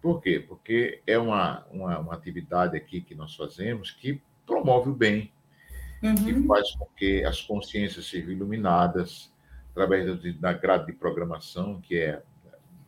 [0.00, 0.38] Por quê?
[0.38, 5.32] Porque é uma, uma, uma atividade aqui que nós fazemos que promove o bem,
[6.02, 6.14] uhum.
[6.14, 9.32] que faz com que as consciências sejam iluminadas,
[9.78, 12.22] através da grade de programação, que é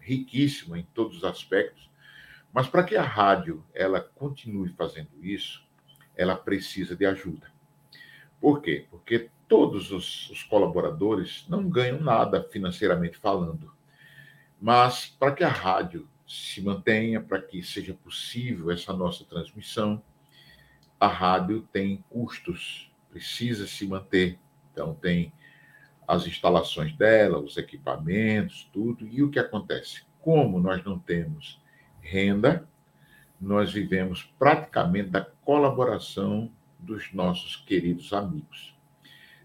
[0.00, 1.88] riquíssima em todos os aspectos.
[2.52, 5.64] Mas para que a rádio ela continue fazendo isso,
[6.16, 7.46] ela precisa de ajuda.
[8.40, 8.86] Por quê?
[8.90, 13.72] Porque todos os, os colaboradores não ganham nada financeiramente falando.
[14.60, 20.02] Mas para que a rádio se mantenha, para que seja possível essa nossa transmissão,
[20.98, 24.38] a rádio tem custos, precisa se manter.
[24.72, 25.32] Então, tem
[26.10, 29.06] as instalações dela, os equipamentos, tudo.
[29.06, 30.02] E o que acontece?
[30.20, 31.62] Como nós não temos
[32.00, 32.68] renda,
[33.40, 38.74] nós vivemos praticamente da colaboração dos nossos queridos amigos.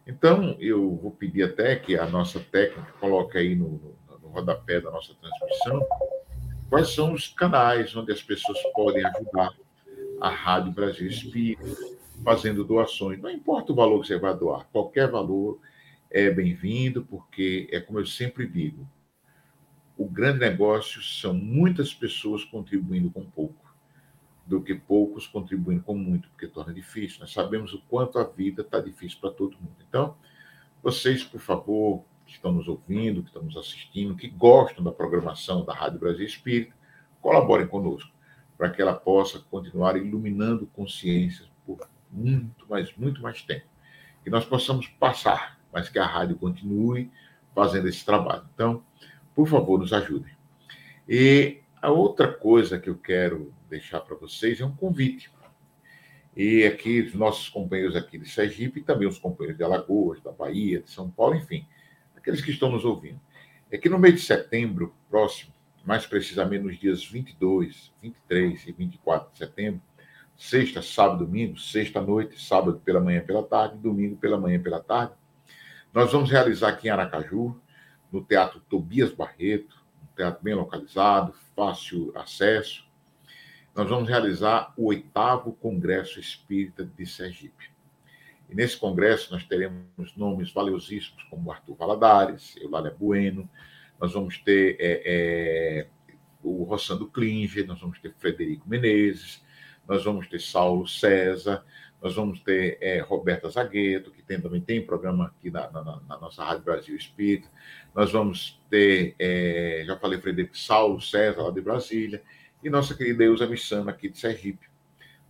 [0.07, 4.81] Então, eu vou pedir até que a nossa técnica coloque aí no, no, no rodapé
[4.81, 5.85] da nossa transmissão
[6.67, 9.53] quais são os canais onde as pessoas podem ajudar
[10.19, 11.63] a Rádio Brasil Espírita,
[12.23, 13.21] fazendo doações.
[13.21, 15.59] Não importa o valor que você vai doar, qualquer valor
[16.15, 18.87] é bem-vindo, porque é como eu sempre digo:
[19.97, 23.75] o grande negócio são muitas pessoas contribuindo com pouco,
[24.45, 27.19] do que poucos contribuindo com muito, porque torna difícil.
[27.19, 29.75] Nós sabemos o quanto a vida está difícil para todo mundo.
[29.89, 30.15] Então,
[30.81, 35.65] vocês, por favor, que estão nos ouvindo, que estão nos assistindo, que gostam da programação
[35.65, 36.73] da Rádio Brasil Espírita,
[37.19, 38.09] colaborem conosco,
[38.57, 43.65] para que ela possa continuar iluminando consciências por muito, mais, muito mais tempo.
[44.23, 47.11] Que nós possamos passar, mas que a rádio continue
[47.53, 48.45] fazendo esse trabalho.
[48.53, 48.81] Então,
[49.35, 50.31] por favor, nos ajudem.
[51.07, 55.29] E a outra coisa que eu quero deixar para vocês é um convite.
[56.33, 60.31] E aqui, os nossos companheiros aqui de Sergipe, e também os companheiros de Alagoas, da
[60.31, 61.67] Bahia, de São Paulo, enfim,
[62.15, 63.19] aqueles que estão nos ouvindo.
[63.69, 65.53] É que no mês de setembro próximo,
[65.85, 69.81] mais precisamente nos dias 22, 23 e 24 de setembro,
[70.37, 75.13] sexta, sábado, domingo, sexta noite, sábado pela manhã pela tarde, domingo pela manhã pela tarde,
[75.95, 77.57] nós vamos realizar aqui em Aracaju,
[78.11, 82.85] no Teatro Tobias Barreto, um teatro bem localizado, fácil acesso.
[83.73, 87.71] Nós vamos realizar o oitavo Congresso Espírita de Sergipe.
[88.49, 93.49] E nesse congresso nós teremos nomes valiosíssimos como Arthur Valadares, Eulália Bueno,
[93.97, 95.87] nós vamos ter é, é,
[96.43, 99.41] o Rossando Klinger, nós vamos ter Frederico Menezes,
[99.87, 101.63] nós vamos ter Saulo César,
[102.05, 106.19] nós vamos ter é, Roberta Zagueto, que tem, também tem programa aqui na, na, na,
[106.19, 107.47] nossa Rádio Brasil Espírita.
[107.95, 112.21] Nós vamos ter, é, já falei, Frederico Saulo César, lá de Brasília,
[112.63, 114.67] e nossa querida Eusa Missana, aqui de Sergipe.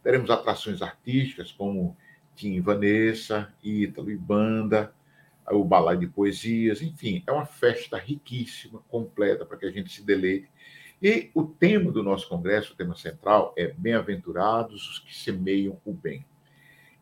[0.03, 1.95] Teremos atrações artísticas como
[2.35, 4.93] Tim Vanessa, Ítalo e Banda,
[5.49, 10.03] o balai de poesias, enfim, é uma festa riquíssima, completa, para que a gente se
[10.03, 10.49] deleite.
[11.01, 15.93] E o tema do nosso congresso, o tema central, é Bem-aventurados os que semeiam o
[15.93, 16.25] bem.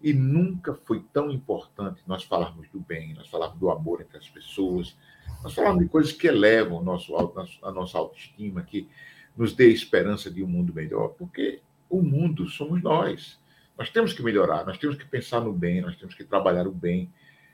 [0.03, 4.27] E nunca foi tão importante nós falarmos do bem, nós falarmos do amor entre as
[4.27, 4.97] pessoas,
[5.41, 7.15] nós falarmos de coisas que elevam o nosso,
[7.63, 8.89] a nossa autoestima, que
[9.35, 13.39] nos dê esperança de um mundo melhor, porque o mundo somos nós.
[13.77, 16.71] Nós temos que melhorar, nós temos que pensar no bem, nós temos que trabalhar o
[16.71, 17.09] bem.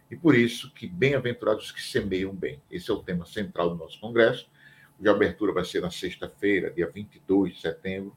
[0.09, 2.59] E por isso que bem-aventurados os que semeiam bem.
[2.69, 4.49] Esse é o tema central do nosso congresso.
[4.99, 8.15] De abertura vai ser na sexta-feira, dia 22 de setembro,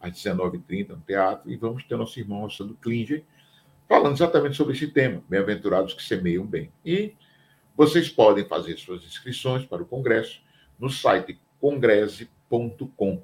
[0.00, 1.50] às 19h30, no teatro.
[1.50, 3.22] E vamos ter nosso irmão Alessandro Klinger,
[3.88, 6.70] falando exatamente sobre esse tema, bem-aventurados que semeiam bem.
[6.84, 7.14] E
[7.76, 10.40] vocês podem fazer suas inscrições para o congresso
[10.78, 13.22] no site congresse.com.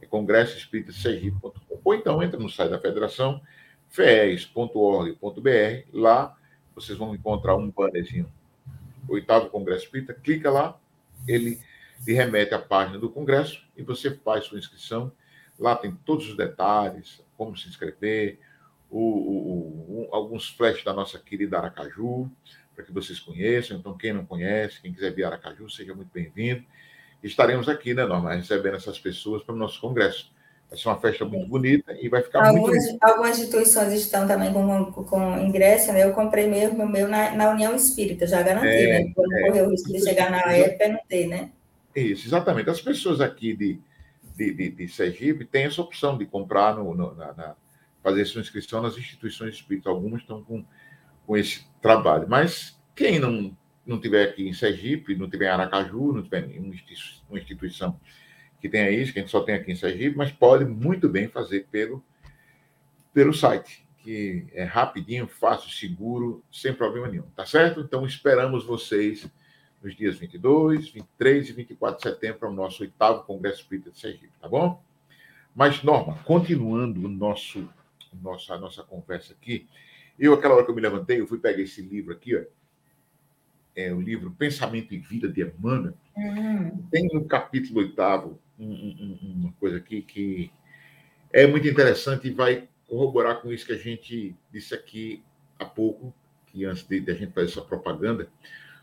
[0.00, 1.80] É congressoespíritasergipe.com.
[1.84, 3.40] Ou então entra no site da federação,
[3.90, 5.88] fees.org.br.
[5.92, 6.36] Lá
[6.74, 8.30] vocês vão encontrar um bannerzinho,
[9.08, 10.76] oitavo Congresso Espírita, clica lá,
[11.28, 11.60] ele
[12.04, 15.12] lhe remete à página do Congresso e você faz sua inscrição.
[15.58, 18.40] Lá tem todos os detalhes, como se inscrever,
[18.94, 22.30] o, o, o, alguns flashes da nossa querida Aracaju,
[22.76, 23.76] para que vocês conheçam.
[23.76, 26.62] Então, quem não conhece, quem quiser vir a Aracaju, seja muito bem-vindo.
[27.20, 30.32] Estaremos aqui, né, Norma, recebendo essas pessoas para o nosso congresso.
[30.70, 32.98] Vai ser uma festa muito bonita e vai ficar algumas, muito.
[33.02, 36.04] Algumas instituições estão também com, com ingresso, né?
[36.04, 39.12] Eu comprei mesmo o meu na, na União Espírita, já garanti, é, né?
[39.16, 41.50] Não é, correr o risco de chegar na época e não ter, né?
[41.94, 42.70] Isso, exatamente.
[42.70, 43.80] As pessoas aqui de,
[44.36, 47.54] de, de, de Sergipe têm essa opção de comprar no, no na, na
[48.04, 49.90] fazer sua inscrição nas instituições espíritas.
[49.90, 50.62] Algumas estão com,
[51.26, 52.28] com esse trabalho.
[52.28, 57.38] Mas quem não, não tiver aqui em Sergipe, não tiver em Aracaju, não tiver uma
[57.38, 57.98] instituição
[58.60, 61.28] que tenha isso, que a gente só tem aqui em Sergipe, mas pode muito bem
[61.28, 62.04] fazer pelo,
[63.12, 67.28] pelo site, que é rapidinho, fácil, seguro, sem problema nenhum.
[67.34, 67.80] Tá certo?
[67.80, 69.26] Então esperamos vocês
[69.82, 73.98] nos dias 22, 23 e 24 de setembro para o nosso oitavo Congresso Espírita de
[73.98, 74.82] Sergipe, tá bom?
[75.54, 77.68] Mas, Norma, continuando o nosso
[78.22, 79.66] nossa, nossa conversa aqui.
[80.18, 82.42] Eu, aquela hora que eu me levantei, eu fui pegar esse livro aqui, ó.
[83.76, 85.94] É o livro Pensamento e Vida de Emmanuel.
[86.16, 86.86] Uhum.
[86.92, 90.52] Tem no capítulo oitavo um, um, uma coisa aqui que
[91.32, 95.24] é muito interessante e vai corroborar com isso que a gente disse aqui
[95.58, 96.14] há pouco,
[96.46, 98.28] que antes de, de a gente fazer essa propaganda,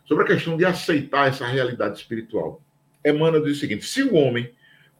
[0.03, 2.61] sobre a questão de aceitar essa realidade espiritual.
[3.05, 4.53] Emmanuel diz o seguinte: se o homem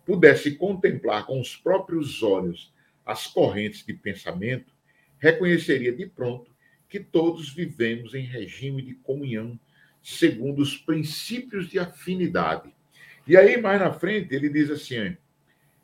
[0.05, 2.73] pudesse contemplar com os próprios olhos
[3.05, 4.73] as correntes de pensamento,
[5.19, 6.51] reconheceria de pronto
[6.89, 9.59] que todos vivemos em regime de comunhão,
[10.01, 12.73] segundo os princípios de afinidade.
[13.25, 15.15] E aí, mais na frente, ele diz assim: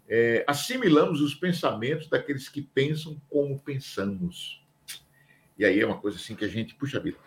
[0.08, 4.64] é, assimilamos os pensamentos daqueles que pensam como pensamos.
[5.58, 7.18] E aí é uma coisa assim que a gente, puxa vida.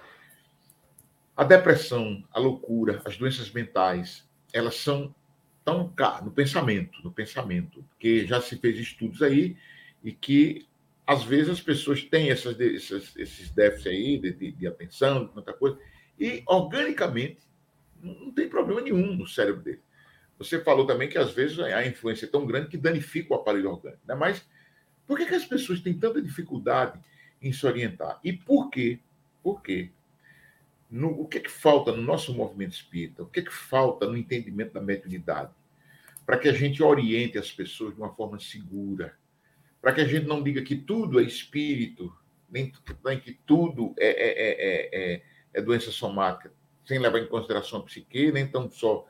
[1.36, 5.14] A depressão, a loucura, as doenças mentais, elas são
[5.64, 9.56] tão no pensamento, no pensamento, porque já se fez estudos aí
[10.02, 10.66] e que
[11.06, 15.32] às vezes as pessoas têm essas, esses, esses déficits aí de, de, de atenção, de
[15.32, 15.78] tanta coisa,
[16.18, 17.40] e organicamente
[18.02, 19.82] não tem problema nenhum no cérebro dele.
[20.38, 23.70] Você falou também que às vezes a influência é tão grande que danifica o aparelho
[23.70, 24.02] orgânico.
[24.06, 24.14] Né?
[24.14, 24.46] Mas
[25.06, 26.98] por que, que as pessoas têm tanta dificuldade
[27.42, 28.18] em se orientar?
[28.24, 29.00] E por quê?
[29.42, 29.90] Por quê?
[30.90, 33.22] No, o que, que falta no nosso movimento espírita?
[33.22, 35.50] O que, que falta no entendimento da mediunidade?
[36.30, 39.16] para que a gente oriente as pessoas de uma forma segura,
[39.80, 42.12] para que a gente não diga que tudo é espírito,
[42.50, 42.72] nem,
[43.04, 45.22] nem que tudo é, é, é, é,
[45.54, 46.52] é doença somática,
[46.84, 49.06] sem levar em consideração a psique, nem tão só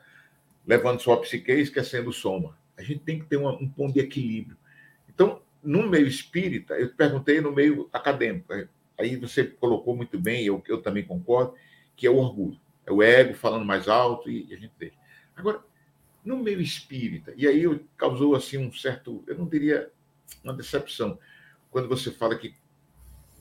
[0.66, 2.56] levando só a psique e esquecendo o soma.
[2.76, 4.56] A gente tem que ter uma, um ponto de equilíbrio.
[5.08, 8.52] Então, no meio espírita, eu perguntei no meio acadêmico,
[8.98, 11.54] aí você colocou muito bem, eu, eu também concordo,
[11.96, 12.58] que é o orgulho.
[12.86, 14.96] É o ego falando mais alto e, e a gente deixa.
[15.36, 15.62] Agora,
[16.24, 17.64] no meio espírita, e aí
[17.96, 19.90] causou assim um certo, eu não diria
[20.42, 21.18] uma decepção,
[21.70, 22.54] quando você fala que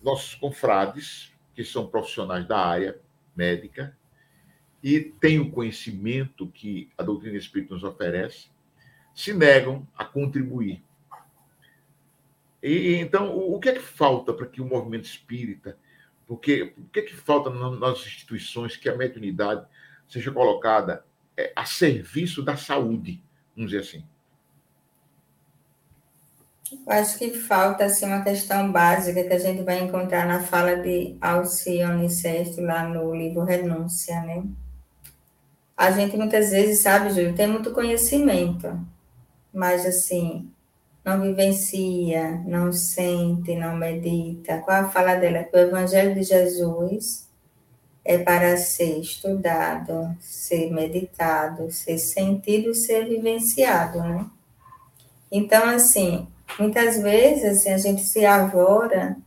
[0.04, 3.00] nossos confrades, que são profissionais da área
[3.36, 3.98] médica,
[4.82, 8.48] e têm o conhecimento que a doutrina espírita nos oferece,
[9.14, 10.82] se negam a contribuir.
[12.62, 15.78] E então, o, que é que falta para que o movimento espírita,
[16.28, 19.66] porque o que é que falta nas instituições que a mediunidade
[20.08, 23.22] seja colocada é, a serviço da saúde,
[23.56, 24.06] vamos dizer assim?
[26.72, 30.76] Eu acho que falta assim, uma questão básica que a gente vai encontrar na fala
[30.76, 34.44] de Alcione Sérgio lá no livro Renúncia, né?
[35.76, 38.80] A gente muitas vezes, sabe, Júlio, tem muito conhecimento,
[39.52, 40.52] mas assim,
[41.04, 44.60] não vivencia, não sente, não medita.
[44.60, 45.46] Qual a fala dela?
[45.46, 47.28] Que o Evangelho de Jesus
[48.06, 54.26] é para ser estudado, ser meditado, ser sentido, ser vivenciado, né?
[55.32, 56.28] Então, assim,
[56.58, 59.18] muitas vezes assim, a gente se avora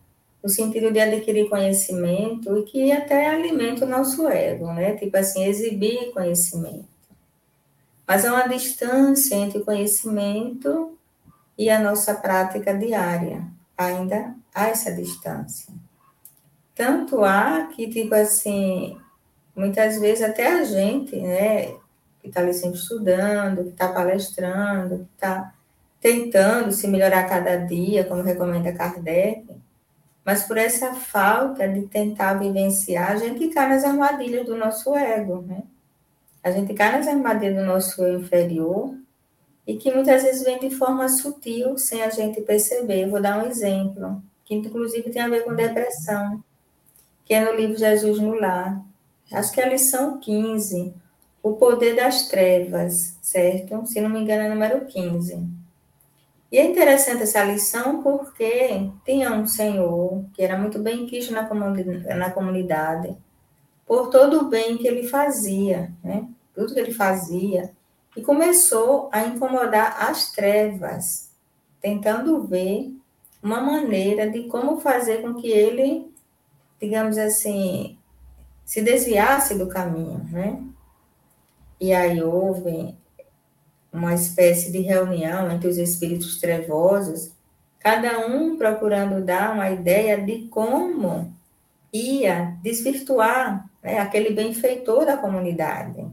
[0.43, 4.97] no sentido de adquirir conhecimento e que até alimenta o nosso ego, né?
[4.97, 6.89] Tipo assim, exibir conhecimento.
[8.07, 10.99] Mas há uma distância entre o conhecimento
[11.57, 13.47] e a nossa prática diária.
[13.79, 15.73] Ainda há essa distância.
[16.75, 18.99] Tanto há que, tipo assim,
[19.55, 21.67] muitas vezes até a gente, né,
[22.21, 25.55] que está ali sempre estudando, que está palestrando, que está
[26.03, 29.47] tentando se melhorar cada dia, como recomenda Kardec,
[30.25, 35.43] mas por essa falta de tentar vivenciar, a gente cai nas armadilhas do nosso ego,
[35.43, 35.63] né?
[36.43, 38.97] A gente cai nas armadilhas do nosso eu inferior
[39.65, 43.05] e que muitas vezes vem de forma sutil, sem a gente perceber.
[43.05, 46.43] Eu vou dar um exemplo, que inclusive tem a ver com depressão,
[47.25, 48.85] que é no livro Jesus no Lar.
[49.31, 50.93] Acho que é a lição 15,
[51.45, 53.87] o poder das trevas, certo?
[53.87, 55.62] Se não me engano, é número 15.
[56.53, 61.47] E é interessante essa lição porque tinha um senhor que era muito bem quisto na
[61.47, 63.17] comunidade, na comunidade
[63.87, 66.29] por todo o bem que ele fazia, né?
[66.55, 67.73] Tudo que ele fazia
[68.15, 71.31] e começou a incomodar as trevas,
[71.81, 72.95] tentando ver
[73.43, 76.13] uma maneira de como fazer com que ele,
[76.79, 77.99] digamos assim,
[78.63, 80.63] se desviasse do caminho, né?
[81.81, 82.95] E aí houve
[83.93, 87.33] uma espécie de reunião entre os espíritos trevosos,
[87.79, 91.33] cada um procurando dar uma ideia de como
[91.93, 96.07] ia desvirtuar né, aquele benfeitor da comunidade.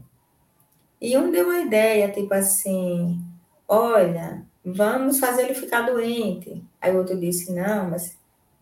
[1.00, 3.18] E um deu uma ideia, tipo assim,
[3.66, 6.62] olha, vamos fazer ele ficar doente.
[6.80, 8.18] Aí o outro disse, não, mas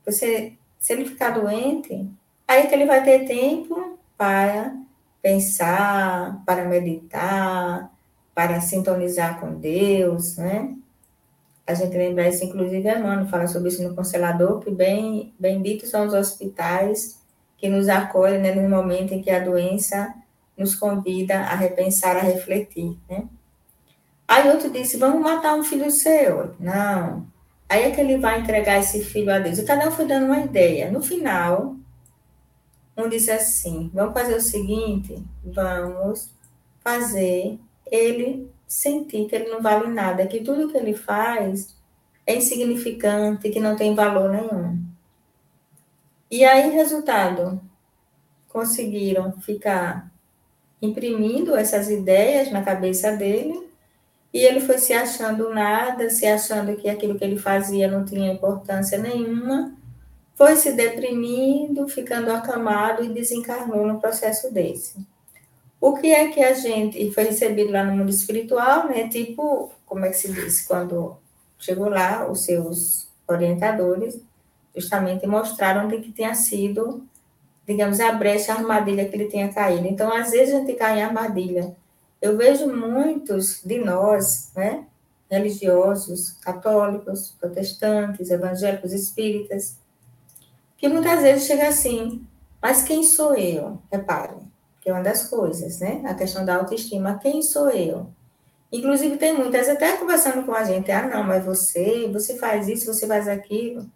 [0.07, 2.09] você, se ele ficar doente,
[2.47, 4.77] aí que ele vai ter tempo para
[5.21, 7.91] pensar, para meditar,
[8.39, 10.73] para sintonizar com Deus, né?
[11.67, 16.07] A gente lembra isso, inclusive, Emmanuel fala sobre isso no Consolador, que bem, benditos são
[16.07, 17.21] os hospitais
[17.57, 20.15] que nos acolhem né, no momento em que a doença
[20.57, 23.25] nos convida a repensar, a refletir, né?
[24.29, 26.55] Aí outro disse, vamos matar um filho seu.
[26.61, 27.27] Não.
[27.69, 29.59] Aí é que ele vai entregar esse filho a Deus.
[29.59, 30.93] E cada um foi dando uma ideia.
[30.93, 31.75] No final,
[32.97, 36.31] um disse assim, vamos fazer o seguinte, vamos
[36.85, 37.59] fazer
[37.91, 41.77] ele sentir que ele não vale nada, que tudo que ele faz
[42.27, 44.79] é insignificante, que não tem valor nenhum.
[46.31, 47.61] E aí, resultado,
[48.49, 50.13] conseguiram ficar
[50.81, 53.69] imprimindo essas ideias na cabeça dele,
[54.33, 58.33] e ele foi se achando nada, se achando que aquilo que ele fazia não tinha
[58.33, 59.75] importância nenhuma,
[60.35, 65.05] foi se deprimindo, ficando acamado e desencarnou no processo desse.
[65.81, 69.09] O que é que a gente e foi recebido lá no mundo espiritual, né?
[69.09, 71.17] Tipo, como é que se diz quando
[71.59, 74.21] chegou lá os seus orientadores
[74.75, 77.09] justamente mostraram que tinha sido
[77.69, 79.87] digamos, a brecha, a armadilha que ele tenha caído.
[79.87, 81.77] Então, às vezes a gente cai em armadilha.
[82.21, 84.87] Eu vejo muitos de nós, né,
[85.31, 89.77] religiosos, católicos, protestantes, evangélicos, espíritas,
[90.79, 92.27] que muitas vezes chega assim,
[92.63, 93.79] mas quem sou eu?
[93.93, 94.48] Reparem,
[94.91, 96.03] é uma das coisas, né?
[96.07, 98.07] A questão da autoestima, quem sou eu?
[98.71, 102.93] Inclusive, tem muitas até conversando com a gente, ah, não, mas você, você faz isso,
[102.93, 103.87] você faz aquilo.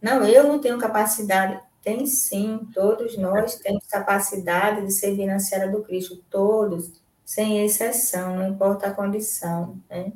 [0.00, 1.60] Não, eu não tenho capacidade.
[1.82, 6.90] Tem sim, todos nós temos capacidade de servir na Seara do Cristo, todos,
[7.24, 10.12] sem exceção, não importa a condição, né?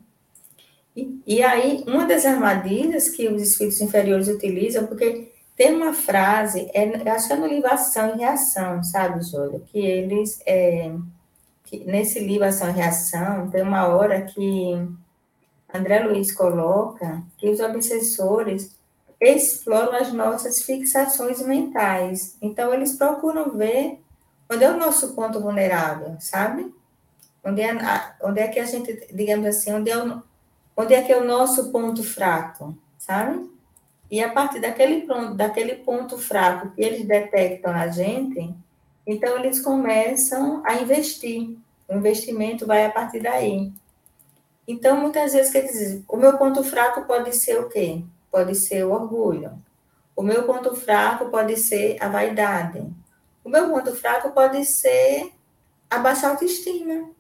[0.97, 6.71] E, e aí, uma das armadilhas que os espíritos inferiores utilizam, porque tem uma frase,
[6.73, 9.61] é, acho que é no livro Ação e Reação, sabe, Júlia?
[9.67, 10.91] Que eles, é,
[11.65, 14.89] que nesse livro Ação e Reação, tem uma hora que
[15.71, 18.75] André Luiz coloca que os obsessores
[19.21, 22.39] exploram as nossas fixações mentais.
[22.41, 24.01] Então, eles procuram ver
[24.51, 26.75] onde é o nosso ponto vulnerável, sabe?
[27.45, 27.77] Onde é,
[28.23, 30.23] onde é que a gente, digamos assim, onde é, o,
[30.75, 33.60] onde é que é o nosso ponto fraco, sabe?
[34.11, 38.53] E a partir daquele ponto, daquele ponto fraco que eles detectam na gente,
[39.07, 41.57] então eles começam a investir.
[41.89, 43.73] O investimento vai a partir daí.
[44.67, 48.05] Então, muitas vezes, quer dizer, o meu ponto fraco pode ser o quê?
[48.31, 49.53] Pode ser o orgulho.
[50.15, 52.87] O meu ponto fraco pode ser a vaidade.
[53.45, 55.33] O meu ponto fraco pode ser
[55.89, 57.11] a baixa autoestima.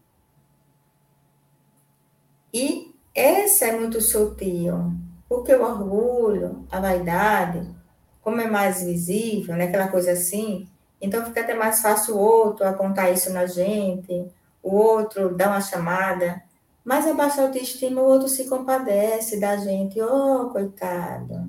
[2.52, 4.92] E essa é muito sutil,
[5.30, 7.64] porque o orgulho, a vaidade,
[8.20, 10.68] como é mais visível, né, aquela coisa assim,
[11.00, 14.26] então fica até mais fácil o outro apontar isso na gente,
[14.60, 16.42] o outro dar uma chamada.
[16.84, 20.02] Mas a baixa autoestima, o outro se compadece da gente.
[20.02, 21.48] Oh, coitado.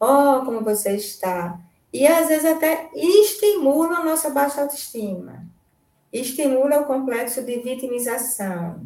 [0.00, 1.56] Oh, como você está.
[1.92, 5.44] E às vezes até estimula a nossa baixa autoestima.
[6.12, 8.80] Estimula o complexo de vitimização.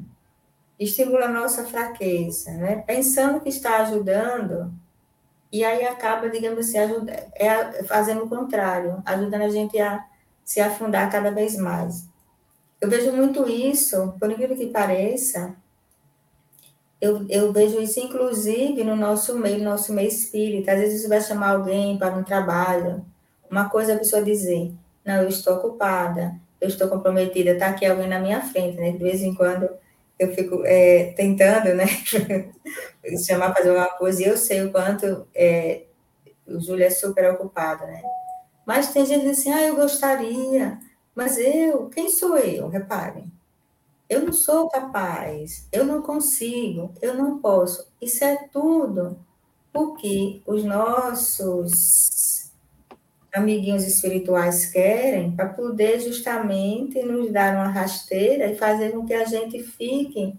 [0.78, 2.82] Estimula a nossa fraqueza, né?
[2.86, 4.72] Pensando que está ajudando,
[5.52, 10.04] e aí acaba, digamos assim, ajuda, é, fazendo o contrário, ajudando a gente a
[10.44, 12.08] se afundar cada vez mais.
[12.80, 15.54] Eu vejo muito isso, por incrível que pareça,
[17.00, 20.72] eu, eu vejo isso inclusive no nosso meio, no nosso meio espírita.
[20.72, 23.04] Às vezes você vai chamar alguém para um trabalho,
[23.50, 24.72] uma coisa a pessoa dizer,
[25.04, 28.92] não, eu estou ocupada, eu estou comprometida, está aqui alguém na minha frente, né?
[28.92, 29.68] De vez em quando
[30.18, 31.86] eu fico é, tentando, né?
[33.26, 35.84] chamar para fazer uma coisa e eu sei o quanto é,
[36.46, 38.02] o Júlio é super ocupado, né?
[38.66, 40.78] Mas tem gente assim, ah, eu gostaria,
[41.14, 42.68] mas eu, quem sou eu?
[42.68, 43.30] Reparem.
[44.08, 47.86] Eu não sou capaz, eu não consigo, eu não posso.
[48.00, 49.18] Isso é tudo
[49.72, 51.72] porque os nossos
[53.34, 59.24] amiguinhos espirituais querem para poder justamente nos dar uma rasteira e fazer com que a
[59.24, 60.38] gente fique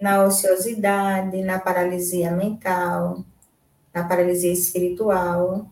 [0.00, 3.22] na ociosidade, na paralisia mental,
[3.92, 5.70] na paralisia espiritual,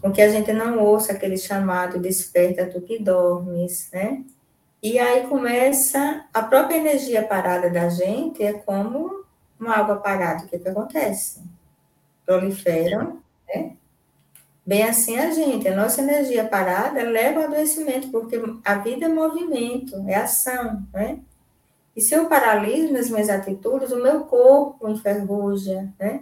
[0.00, 4.24] com que a gente não ouça aquele chamado desperta tu que dormes, né?
[4.82, 9.24] E aí começa a própria energia parada da gente, é como
[9.58, 10.44] uma água parada.
[10.44, 11.42] O que, que acontece?
[12.24, 13.76] Proliferam, né?
[14.70, 19.08] Bem assim a gente, a nossa energia parada leva ao adoecimento, porque a vida é
[19.08, 21.18] movimento, é ação, né?
[21.96, 26.20] E se eu paraliso nas minhas atitudes, o meu corpo enferruja, né?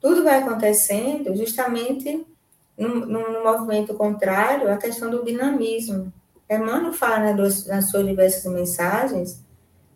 [0.00, 2.24] Tudo vai acontecendo justamente
[2.78, 6.12] no, no movimento contrário à questão do dinamismo.
[6.48, 9.44] Emmanuel fala né, nas suas diversas mensagens,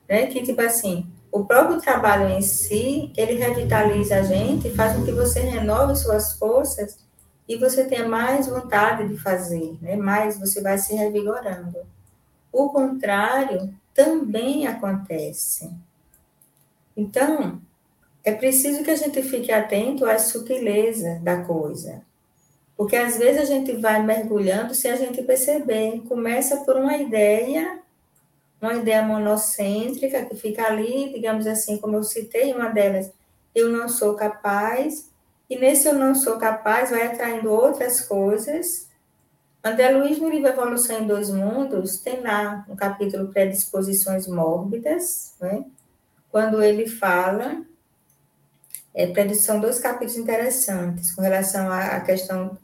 [0.08, 5.04] né, que, tipo assim, o próprio trabalho em si, ele revitaliza a gente, faz com
[5.04, 7.11] que você renove suas forças
[7.48, 11.78] e você tenha mais vontade de fazer, né, mais você vai se revigorando.
[12.52, 15.70] O contrário também acontece.
[16.96, 17.60] Então,
[18.24, 22.02] é preciso que a gente fique atento às sutilezas da coisa.
[22.76, 26.02] Porque às vezes a gente vai mergulhando sem a gente perceber.
[26.08, 27.80] Começa por uma ideia,
[28.60, 33.10] uma ideia monocêntrica que fica ali, digamos assim, como eu citei, uma delas,
[33.54, 35.10] eu não sou capaz,
[35.52, 38.88] e nesse eu não sou capaz vai atraindo outras coisas.
[39.62, 45.66] André Luiz, no livro Evolução em Dois Mundos, tem lá um capítulo Predisposições Mórbidas, né?
[46.30, 47.62] quando ele fala,
[48.94, 52.56] é, são dois capítulos interessantes com relação à questão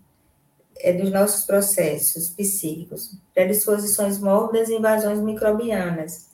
[0.79, 6.31] é, dos nossos processos psíquicos, predisposições mórbidas e invasões microbianas,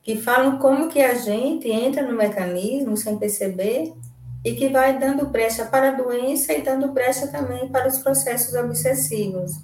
[0.00, 3.92] que falam como que a gente entra no mecanismo sem perceber
[4.48, 8.54] e que vai dando brecha para a doença e dando brecha também para os processos
[8.54, 9.60] obsessivos.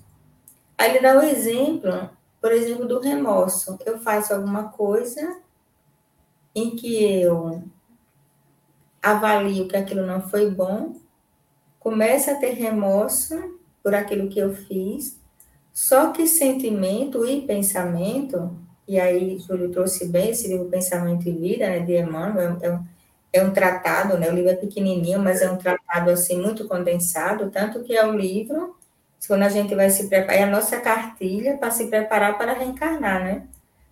[0.77, 2.11] Aí ele dá o exemplo,
[2.41, 3.79] por exemplo, do remorso.
[3.87, 5.39] Eu faço alguma coisa
[6.55, 7.63] em que eu
[9.03, 10.97] avalio que aquilo não foi bom,
[11.81, 15.19] começo a ter remorso por aquilo que eu fiz,
[15.73, 18.57] só que sentimento e pensamento
[18.87, 22.85] e aí Júlio trouxe bem esse livro Pensamento e Vida, né, de Emmanuel, é um,
[23.35, 27.51] é um tratado, né, o livro é pequenininho, mas é um tratado, assim, muito condensado,
[27.51, 28.77] tanto que é o livro,
[29.27, 33.25] quando a gente vai se preparar, é a nossa cartilha para se preparar para reencarnar,
[33.25, 33.43] né?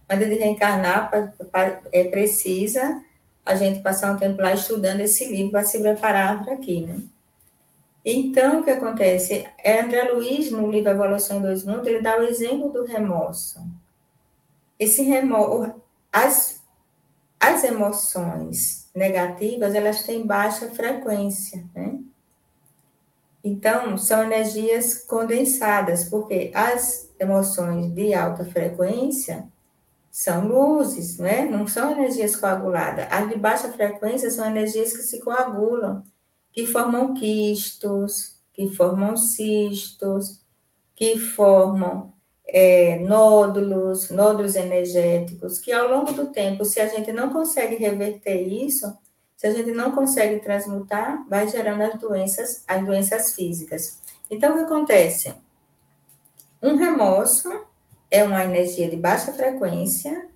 [0.08, 3.02] Antes de reencarnar, pra, pra, é precisa
[3.44, 7.00] a gente passar um tempo lá estudando esse livro para se preparar para aqui, né?
[8.04, 9.44] Então, o que acontece?
[9.58, 13.60] É André Luiz, no livro Evolução dos Mundos, ele dá o exemplo do remorso.
[14.78, 15.74] Esse remorso,
[16.12, 16.62] as,
[17.40, 21.98] as emoções negativas, elas têm baixa frequência, né?
[23.44, 29.48] Então, são energias condensadas, porque as emoções de alta frequência
[30.12, 31.46] são luzes, né?
[31.46, 33.08] não são energias coaguladas.
[33.10, 36.04] As de baixa frequência são energias que se coagulam,
[36.52, 40.40] que formam quistos, que formam cistos,
[40.94, 42.11] que formam
[42.54, 48.42] é, nódulos, nódulos energéticos, que ao longo do tempo, se a gente não consegue reverter
[48.46, 48.94] isso,
[49.34, 53.98] se a gente não consegue transmutar, vai gerando as doenças, as doenças físicas.
[54.30, 55.34] Então, o que acontece?
[56.62, 57.48] Um remorso
[58.10, 60.28] é uma energia de baixa frequência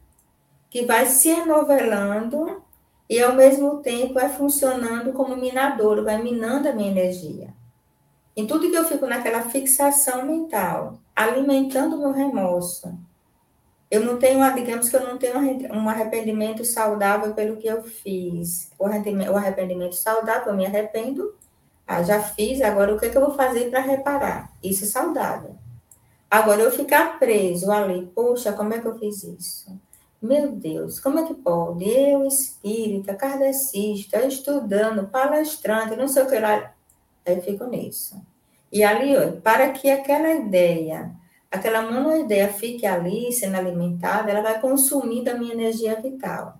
[0.70, 2.62] que vai se enovelando
[3.10, 7.54] e ao mesmo tempo vai funcionando como minador, vai minando a minha energia.
[8.34, 12.96] Em tudo que eu fico naquela fixação mental, alimentando o meu remorso.
[13.90, 15.38] Eu não tenho, digamos que eu não tenho
[15.72, 18.70] um arrependimento saudável pelo que eu fiz.
[18.78, 21.34] O arrependimento saudável, eu me arrependo,
[21.86, 24.52] ah, já fiz, agora o que, é que eu vou fazer para reparar?
[24.62, 25.56] Isso é saudável.
[26.28, 29.80] Agora, eu ficar preso ali, poxa, como é que eu fiz isso?
[30.20, 31.88] Meu Deus, como é que pode?
[31.88, 36.74] Eu, espírita, kardecista, estudando, palestrante, não sei o que lá.
[37.24, 38.20] Aí fico nisso.
[38.72, 41.10] E ali, para que aquela ideia,
[41.50, 46.58] aquela monoideia fique ali, sendo alimentada, ela vai consumindo a minha energia vital.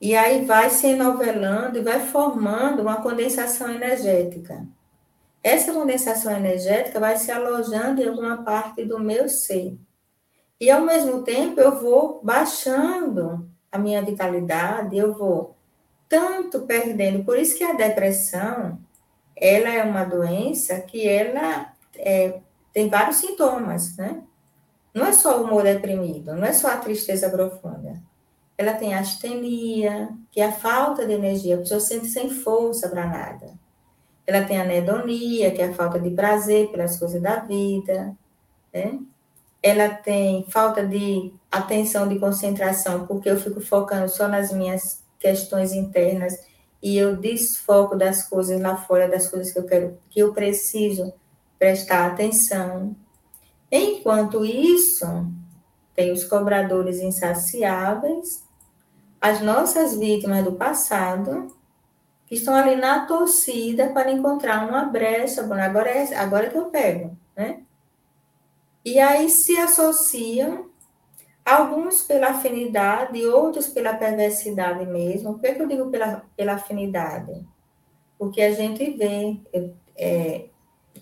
[0.00, 4.66] E aí vai se enovelando e vai formando uma condensação energética.
[5.42, 9.76] Essa condensação energética vai se alojando em alguma parte do meu ser.
[10.60, 15.54] E ao mesmo tempo eu vou baixando a minha vitalidade, eu vou
[16.08, 17.24] tanto perdendo.
[17.24, 18.78] Por isso que a depressão,
[19.36, 22.40] ela é uma doença que ela é,
[22.72, 24.22] tem vários sintomas, né?
[24.92, 28.00] Não é só o humor deprimido, não é só a tristeza profunda.
[28.56, 33.06] Ela tem astenia, que é a falta de energia, a pessoa sente sem força para
[33.06, 33.52] nada.
[34.26, 38.16] Ela tem anedonia, que é a falta de prazer pelas coisas da vida,
[38.72, 39.00] né?
[39.64, 45.72] ela tem falta de atenção, de concentração, porque eu fico focando só nas minhas questões
[45.72, 46.38] internas
[46.84, 51.14] e eu desfoco das coisas lá fora, das coisas que eu quero, que eu preciso
[51.58, 52.94] prestar atenção.
[53.72, 55.06] Enquanto isso,
[55.94, 58.44] tem os cobradores insaciáveis,
[59.18, 61.56] as nossas vítimas do passado,
[62.26, 65.42] que estão ali na torcida para encontrar uma brecha.
[65.42, 67.62] Bom, agora é agora que eu pego, né?
[68.84, 70.68] E aí se associam,
[71.44, 75.34] alguns pela afinidade, outros pela perversidade mesmo.
[75.34, 77.46] Por que, eu digo pela, pela afinidade?
[78.18, 79.38] Porque a gente vê,
[79.96, 80.46] é,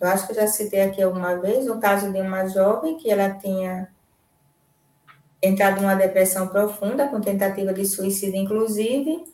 [0.01, 3.11] eu acho que eu já citei aqui alguma vez, o caso de uma jovem que
[3.11, 3.89] ela tinha
[5.41, 9.25] entrado numa depressão profunda, com tentativa de suicídio, inclusive,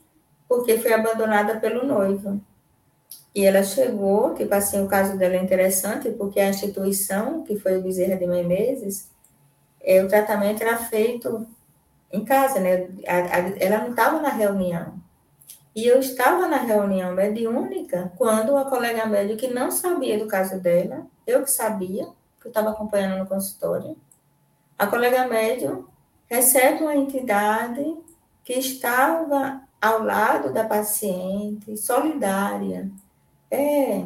[0.49, 2.41] porque foi abandonada pelo noivo.
[3.35, 7.77] E ela chegou, tipo assim, o caso dela é interessante, porque a instituição, que foi
[7.79, 9.11] o Bezerra de Menezes,
[9.89, 11.49] é, o tratamento era feito
[12.13, 12.91] em casa, né?
[13.07, 15.01] A, a, ela não estava na reunião.
[15.75, 20.61] E eu estava na reunião mediúnica quando uma colega médica que não sabia do caso
[20.61, 22.05] dela, eu que sabia,
[22.39, 23.97] que eu estava acompanhando no consultório,
[24.79, 25.87] a colega médium
[26.29, 27.97] recebe uma entidade
[28.45, 32.91] que estava ao lado da paciente, solidária,
[33.51, 34.05] é,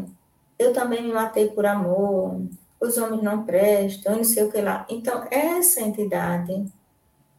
[0.58, 2.40] eu também me matei por amor,
[2.82, 4.84] os homens não prestam, não sei o que lá.
[4.88, 6.66] Então, essa entidade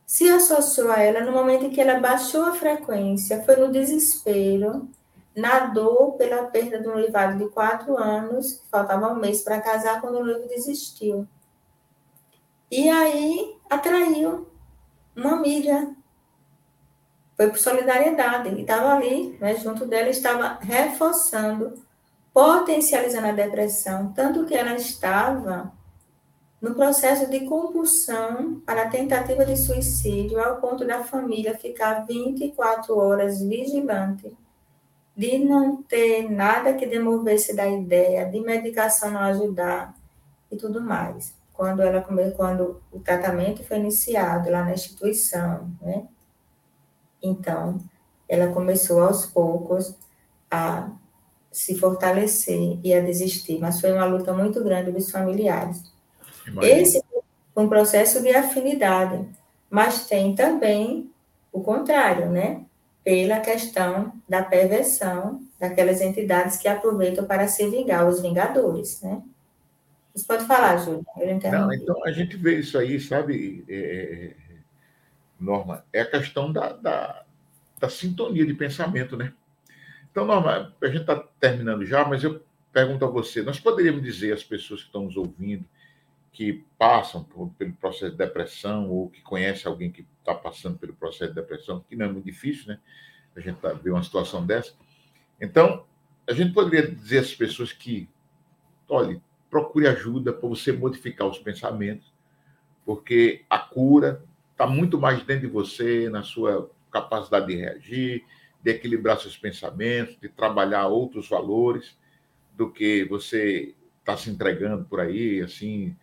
[0.06, 4.88] se associou a ela no momento em que ela baixou a frequência, foi no desespero,
[5.36, 10.26] nadou pela perda do noivado de quatro anos, faltava um mês para casar, quando o
[10.26, 11.28] noivo desistiu.
[12.72, 14.48] E aí atraiu
[15.16, 15.94] uma amiga.
[17.36, 18.48] Foi por solidariedade.
[18.48, 21.74] Ele estava ali, né, junto dela, estava reforçando
[22.34, 25.72] potencializando a depressão, tanto que ela estava
[26.60, 33.42] no processo de compulsão para tentativa de suicídio, ao ponto da família ficar 24 horas
[33.42, 34.36] vigilante,
[35.16, 39.94] de não ter nada que demovesse da ideia, de medicação não ajudar
[40.50, 41.36] e tudo mais.
[41.54, 42.02] quando ela
[42.36, 46.08] quando o tratamento foi iniciado lá na instituição, né?
[47.22, 47.78] Então,
[48.28, 49.96] ela começou aos poucos
[50.50, 50.90] a
[51.54, 55.84] se fortalecer e a desistir, mas foi uma luta muito grande dos familiares.
[56.48, 56.82] Imagina.
[56.82, 57.04] Esse
[57.54, 59.24] foi um processo de afinidade,
[59.70, 61.10] mas tem também
[61.52, 62.66] o contrário, né?
[63.04, 69.22] Pela questão da perversão daquelas entidades que aproveitam para se vingar, os vingadores, né?
[70.16, 71.06] Você pode falar, Júlio.
[71.52, 74.34] Não, então a gente vê isso aí, sabe, é, é, é,
[75.40, 77.24] Norma, é a questão da, da,
[77.80, 79.34] da sintonia de pensamento, né?
[80.14, 82.40] Então, a gente está terminando já, mas eu
[82.72, 85.66] pergunto a você: nós poderíamos dizer às pessoas que estão nos ouvindo,
[86.32, 90.94] que passam por, pelo processo de depressão, ou que conhece alguém que está passando pelo
[90.94, 92.80] processo de depressão, que não é muito difícil, né?
[93.36, 94.74] A gente tá, vê uma situação dessa.
[95.42, 95.84] Então,
[96.30, 98.08] a gente poderia dizer às pessoas que,
[98.88, 102.14] olhe, procure ajuda para você modificar os pensamentos,
[102.86, 108.24] porque a cura está muito mais dentro de você, na sua capacidade de reagir,
[108.64, 111.98] de equilibrar seus pensamentos, de trabalhar outros valores
[112.56, 115.96] do que você está se entregando por aí, assim,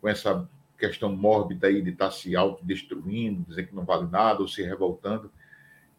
[0.00, 0.48] com essa
[0.78, 4.62] questão mórbida aí de estar tá se autodestruindo, dizer que não vale nada ou se
[4.62, 5.30] revoltando.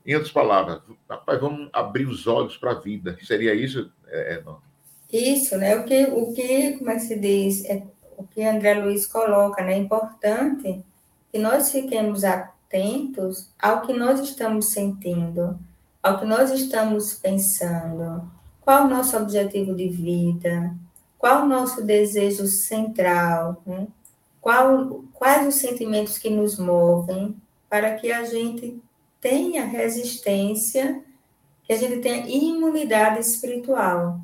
[0.05, 3.17] Em outras palavras, rapaz, vamos abrir os olhos para a vida.
[3.23, 3.89] Seria isso?
[4.07, 4.59] É, não?
[5.11, 5.77] Isso, né?
[5.77, 7.63] O que, o que, como é que se diz?
[7.65, 7.83] É,
[8.17, 9.75] o que André Luiz coloca, né?
[9.75, 10.83] É importante
[11.31, 15.57] que nós fiquemos atentos ao que nós estamos sentindo
[16.03, 18.29] ao que nós estamos pensando,
[18.59, 20.75] qual o nosso objetivo de vida,
[21.17, 23.87] qual o nosso desejo central, né?
[24.41, 28.77] qual, quais os sentimentos que nos movem, para que a gente
[29.21, 31.01] tenha resistência,
[31.63, 34.19] que a gente tenha imunidade espiritual.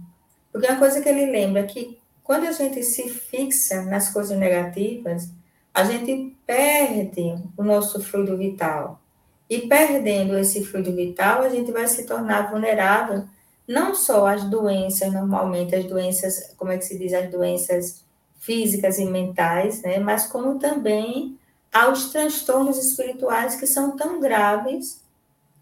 [0.52, 4.38] Porque uma coisa que ele lembra é que quando a gente se fixa nas coisas
[4.38, 5.32] negativas,
[5.74, 9.02] a gente perde o nosso fluido vital.
[9.50, 13.26] E perdendo esse fluido vital, a gente vai se tornar vulnerável
[13.68, 18.04] não só às doenças, normalmente as doenças, como é que se diz, as doenças
[18.40, 20.00] físicas e mentais, né?
[20.00, 21.38] Mas como também
[21.72, 25.02] aos transtornos espirituais que são tão graves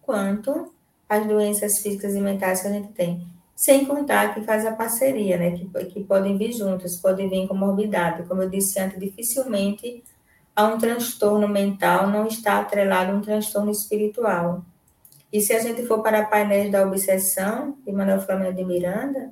[0.01, 0.71] quanto
[1.09, 3.27] as doenças físicas e mentais que a gente tem.
[3.55, 5.51] Sem contar que faz a parceria, né?
[5.51, 8.23] Que, que podem vir juntos, podem vir com morbidade.
[8.27, 10.03] Como eu disse antes, dificilmente
[10.57, 14.65] a um transtorno mental não está atrelado a um transtorno espiritual.
[15.31, 19.31] E se a gente for para painéis da obsessão, de Manuel Flamengo de Miranda,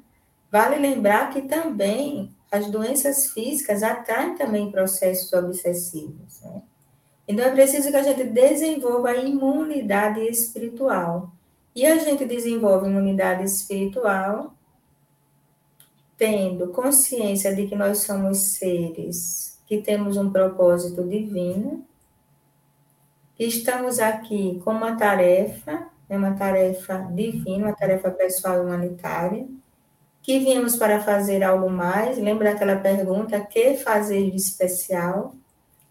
[0.51, 6.41] vale lembrar que também as doenças físicas atraem também processos obsessivos.
[6.43, 6.61] Né?
[7.27, 11.31] Então é preciso que a gente desenvolva a imunidade espiritual.
[11.75, 14.53] E a gente desenvolve imunidade espiritual
[16.15, 21.85] tendo consciência de que nós somos seres que temos um propósito divino,
[23.35, 29.45] que estamos aqui com uma tarefa, é uma tarefa divina, uma tarefa pessoal humanitária,
[30.21, 32.17] que viemos para fazer algo mais.
[32.17, 35.35] Lembra aquela pergunta: que fazer de especial?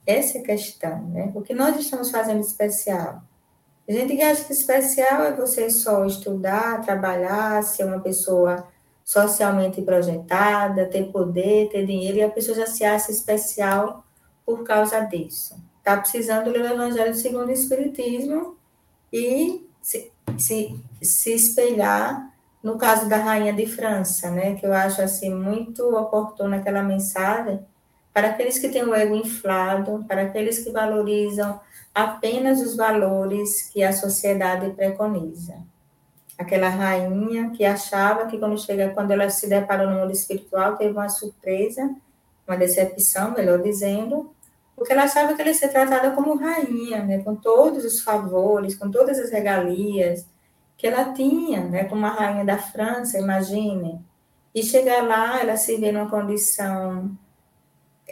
[0.06, 1.32] Essa é a questão, né?
[1.34, 3.22] O que nós estamos fazendo de especial?
[3.88, 8.66] A gente acha que especial é você só estudar, trabalhar, ser uma pessoa
[9.04, 14.02] socialmente projetada, ter poder, ter dinheiro, e a pessoa já se acha especial
[14.46, 15.62] por causa disso.
[15.78, 18.56] Está precisando ler o Evangelho segundo o Espiritismo
[19.12, 22.32] e se, se, se espelhar
[22.62, 27.60] no caso da Rainha de França, né, que eu acho assim muito oportuna aquela mensagem
[28.10, 31.60] para aqueles que têm o ego inflado, para aqueles que valorizam
[31.94, 35.62] apenas os valores que a sociedade preconiza
[36.38, 40.92] aquela rainha que achava que quando chega, quando ela se deparou no mundo espiritual, teve
[40.92, 41.94] uma surpresa,
[42.46, 44.30] uma decepção, melhor dizendo,
[44.76, 48.74] porque ela achava que ela ia ser tratada como rainha, né, com todos os favores,
[48.74, 50.26] com todas as regalias
[50.76, 54.00] que ela tinha, né, como a rainha da França, imagine.
[54.54, 57.10] E chegar lá, ela se vê numa condição,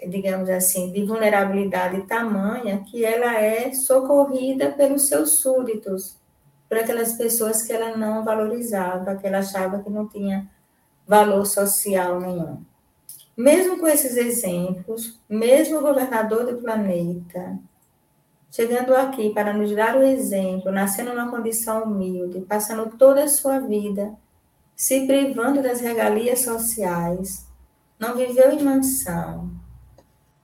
[0.09, 6.17] digamos assim, de vulnerabilidade tamanha que ela é socorrida pelos seus súditos,
[6.73, 10.51] por aquelas pessoas que ela não valorizava, que ela achava que não tinha
[11.07, 12.65] valor social nenhum.
[13.37, 17.59] Mesmo com esses exemplos, mesmo o governador do planeta,
[18.51, 23.59] chegando aqui para nos dar o exemplo, nascendo numa condição humilde, passando toda a sua
[23.59, 24.15] vida
[24.75, 27.47] se privando das regalias sociais,
[27.99, 29.51] não viveu em mansão,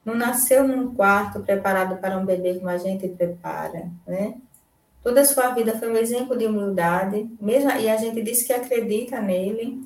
[0.05, 4.35] não nasceu num quarto preparado para um bebê como a gente prepara, né?
[5.03, 8.53] Toda a sua vida foi um exemplo de humildade, mesmo, e a gente diz que
[8.53, 9.83] acredita nele.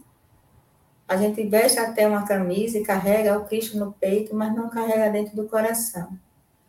[1.07, 5.11] A gente veste até uma camisa e carrega o Cristo no peito, mas não carrega
[5.11, 6.09] dentro do coração.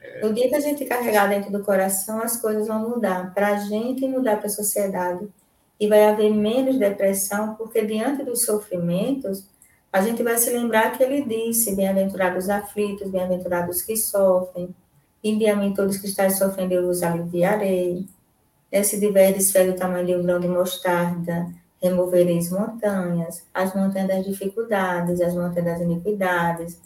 [0.02, 0.22] É.
[0.22, 3.56] No dia que a gente carregar dentro do coração, as coisas vão mudar para a
[3.56, 5.28] gente e mudar para a sociedade.
[5.80, 9.48] E vai haver menos depressão, porque diante dos sofrimentos,
[9.92, 14.76] a gente vai se lembrar que ele disse: Bem-aventurados aflitos, bem-aventurados que sofrem,
[15.24, 18.06] envia-me todos que estáis sofrendo, eu vos aliviarei.
[18.82, 21.48] Se tiveres fé tamanho de um grão de mostarda,
[21.82, 26.82] removereis montanhas, as montanhas das dificuldades, as montanhas das iniquidades,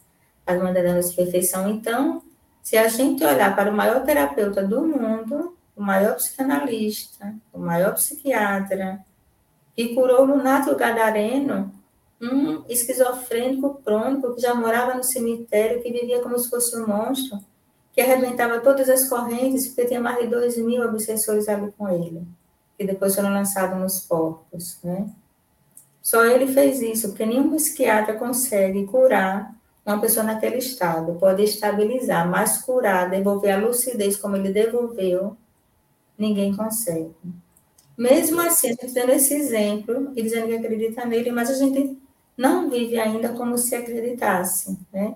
[0.46, 1.70] as montanhas da perfeição.
[1.70, 2.22] Então,
[2.62, 7.94] se a gente olhar para o maior terapeuta do mundo, o maior psicanalista, o maior
[7.94, 9.00] psiquiatra,
[9.76, 11.72] que curou o Lunato Gadareno,
[12.20, 17.40] um esquizofrênico crônico que já morava no cemitério, que vivia como se fosse um monstro,
[17.98, 22.22] que arrebentava todas as correntes, porque tinha mais de dois mil obsessores ali com ele,
[22.78, 25.10] que depois foram lançados nos porcos, né?
[26.00, 29.52] Só ele fez isso, porque nenhum psiquiatra consegue curar
[29.84, 31.16] uma pessoa naquele estado.
[31.16, 35.36] Pode estabilizar, mas curar, devolver a lucidez como ele devolveu,
[36.16, 37.16] ninguém consegue.
[37.98, 41.98] Mesmo assim, a gente tendo esse exemplo e dizendo que acredita nele, mas a gente
[42.38, 45.16] não vive ainda como se acreditasse, né?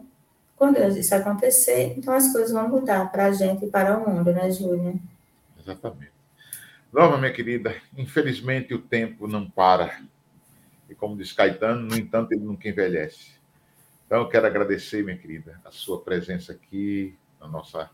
[0.62, 4.32] Quando isso acontecer, então as coisas vão mudar para a gente e para o mundo,
[4.32, 4.94] né, Júlia?
[5.60, 6.12] Exatamente.
[6.94, 10.04] Nova, minha querida, infelizmente o tempo não para.
[10.88, 13.32] E como diz Caetano, no entanto, ele nunca envelhece.
[14.06, 17.90] Então, eu quero agradecer, minha querida, a sua presença aqui, no nossa,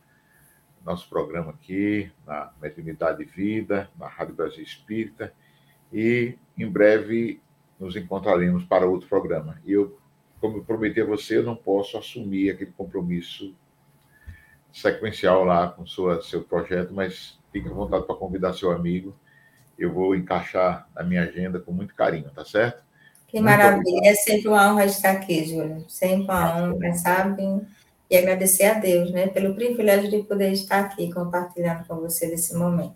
[0.84, 5.34] nosso programa aqui, na Mediunidade Vida, na Rádio Brasil Espírita.
[5.93, 7.39] E, em breve,
[7.80, 9.57] nos encontraremos para outro programa.
[9.63, 9.97] E eu,
[10.40, 13.56] como eu prometi a você, eu não posso assumir aquele compromisso
[14.72, 19.16] sequencial lá com sua, seu projeto, mas fique à vontade para convidar seu amigo.
[19.78, 22.84] Eu vou encaixar na minha agenda com muito carinho, tá certo?
[23.28, 23.80] Que muito maravilha.
[23.80, 24.06] Obrigado.
[24.06, 25.86] É sempre uma honra estar aqui, Júlio.
[25.88, 27.44] Sempre uma honra, sabe?
[28.10, 32.56] E agradecer a Deus, né, pelo privilégio de poder estar aqui compartilhando com você nesse
[32.56, 32.96] momento.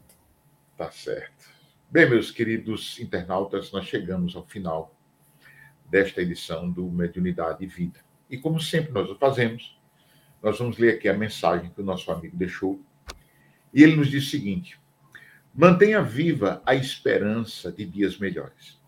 [0.77, 1.49] Tá certo.
[1.89, 4.95] Bem, meus queridos internautas, nós chegamos ao final
[5.91, 7.99] desta edição do Mediunidade e Vida.
[8.29, 9.77] E como sempre nós o fazemos,
[10.41, 12.81] nós vamos ler aqui a mensagem que o nosso amigo deixou.
[13.73, 14.79] E ele nos diz o seguinte:
[15.53, 18.79] mantenha viva a esperança de dias melhores.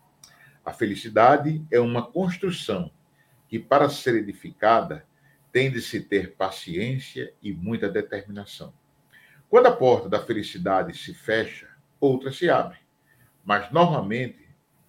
[0.64, 2.90] A felicidade é uma construção
[3.46, 5.06] que, para ser edificada,
[5.52, 8.72] tem de se ter paciência e muita determinação.
[9.46, 11.68] Quando a porta da felicidade se fecha,
[12.00, 12.78] outra se abre.
[13.44, 14.43] Mas, normalmente,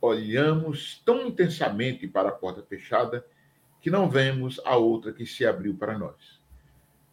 [0.06, 3.26] olhamos tão intensamente para a porta fechada
[3.82, 6.42] que não vemos a outra que se abriu para nós.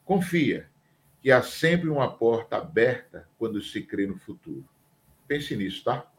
[0.05, 0.71] Confia
[1.21, 4.69] que há sempre uma porta aberta quando se crê no futuro.
[5.27, 6.11] Pense nisso, tá?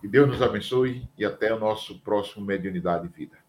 [0.00, 3.41] Que Deus nos abençoe e até o nosso próximo Mediunidade Vida.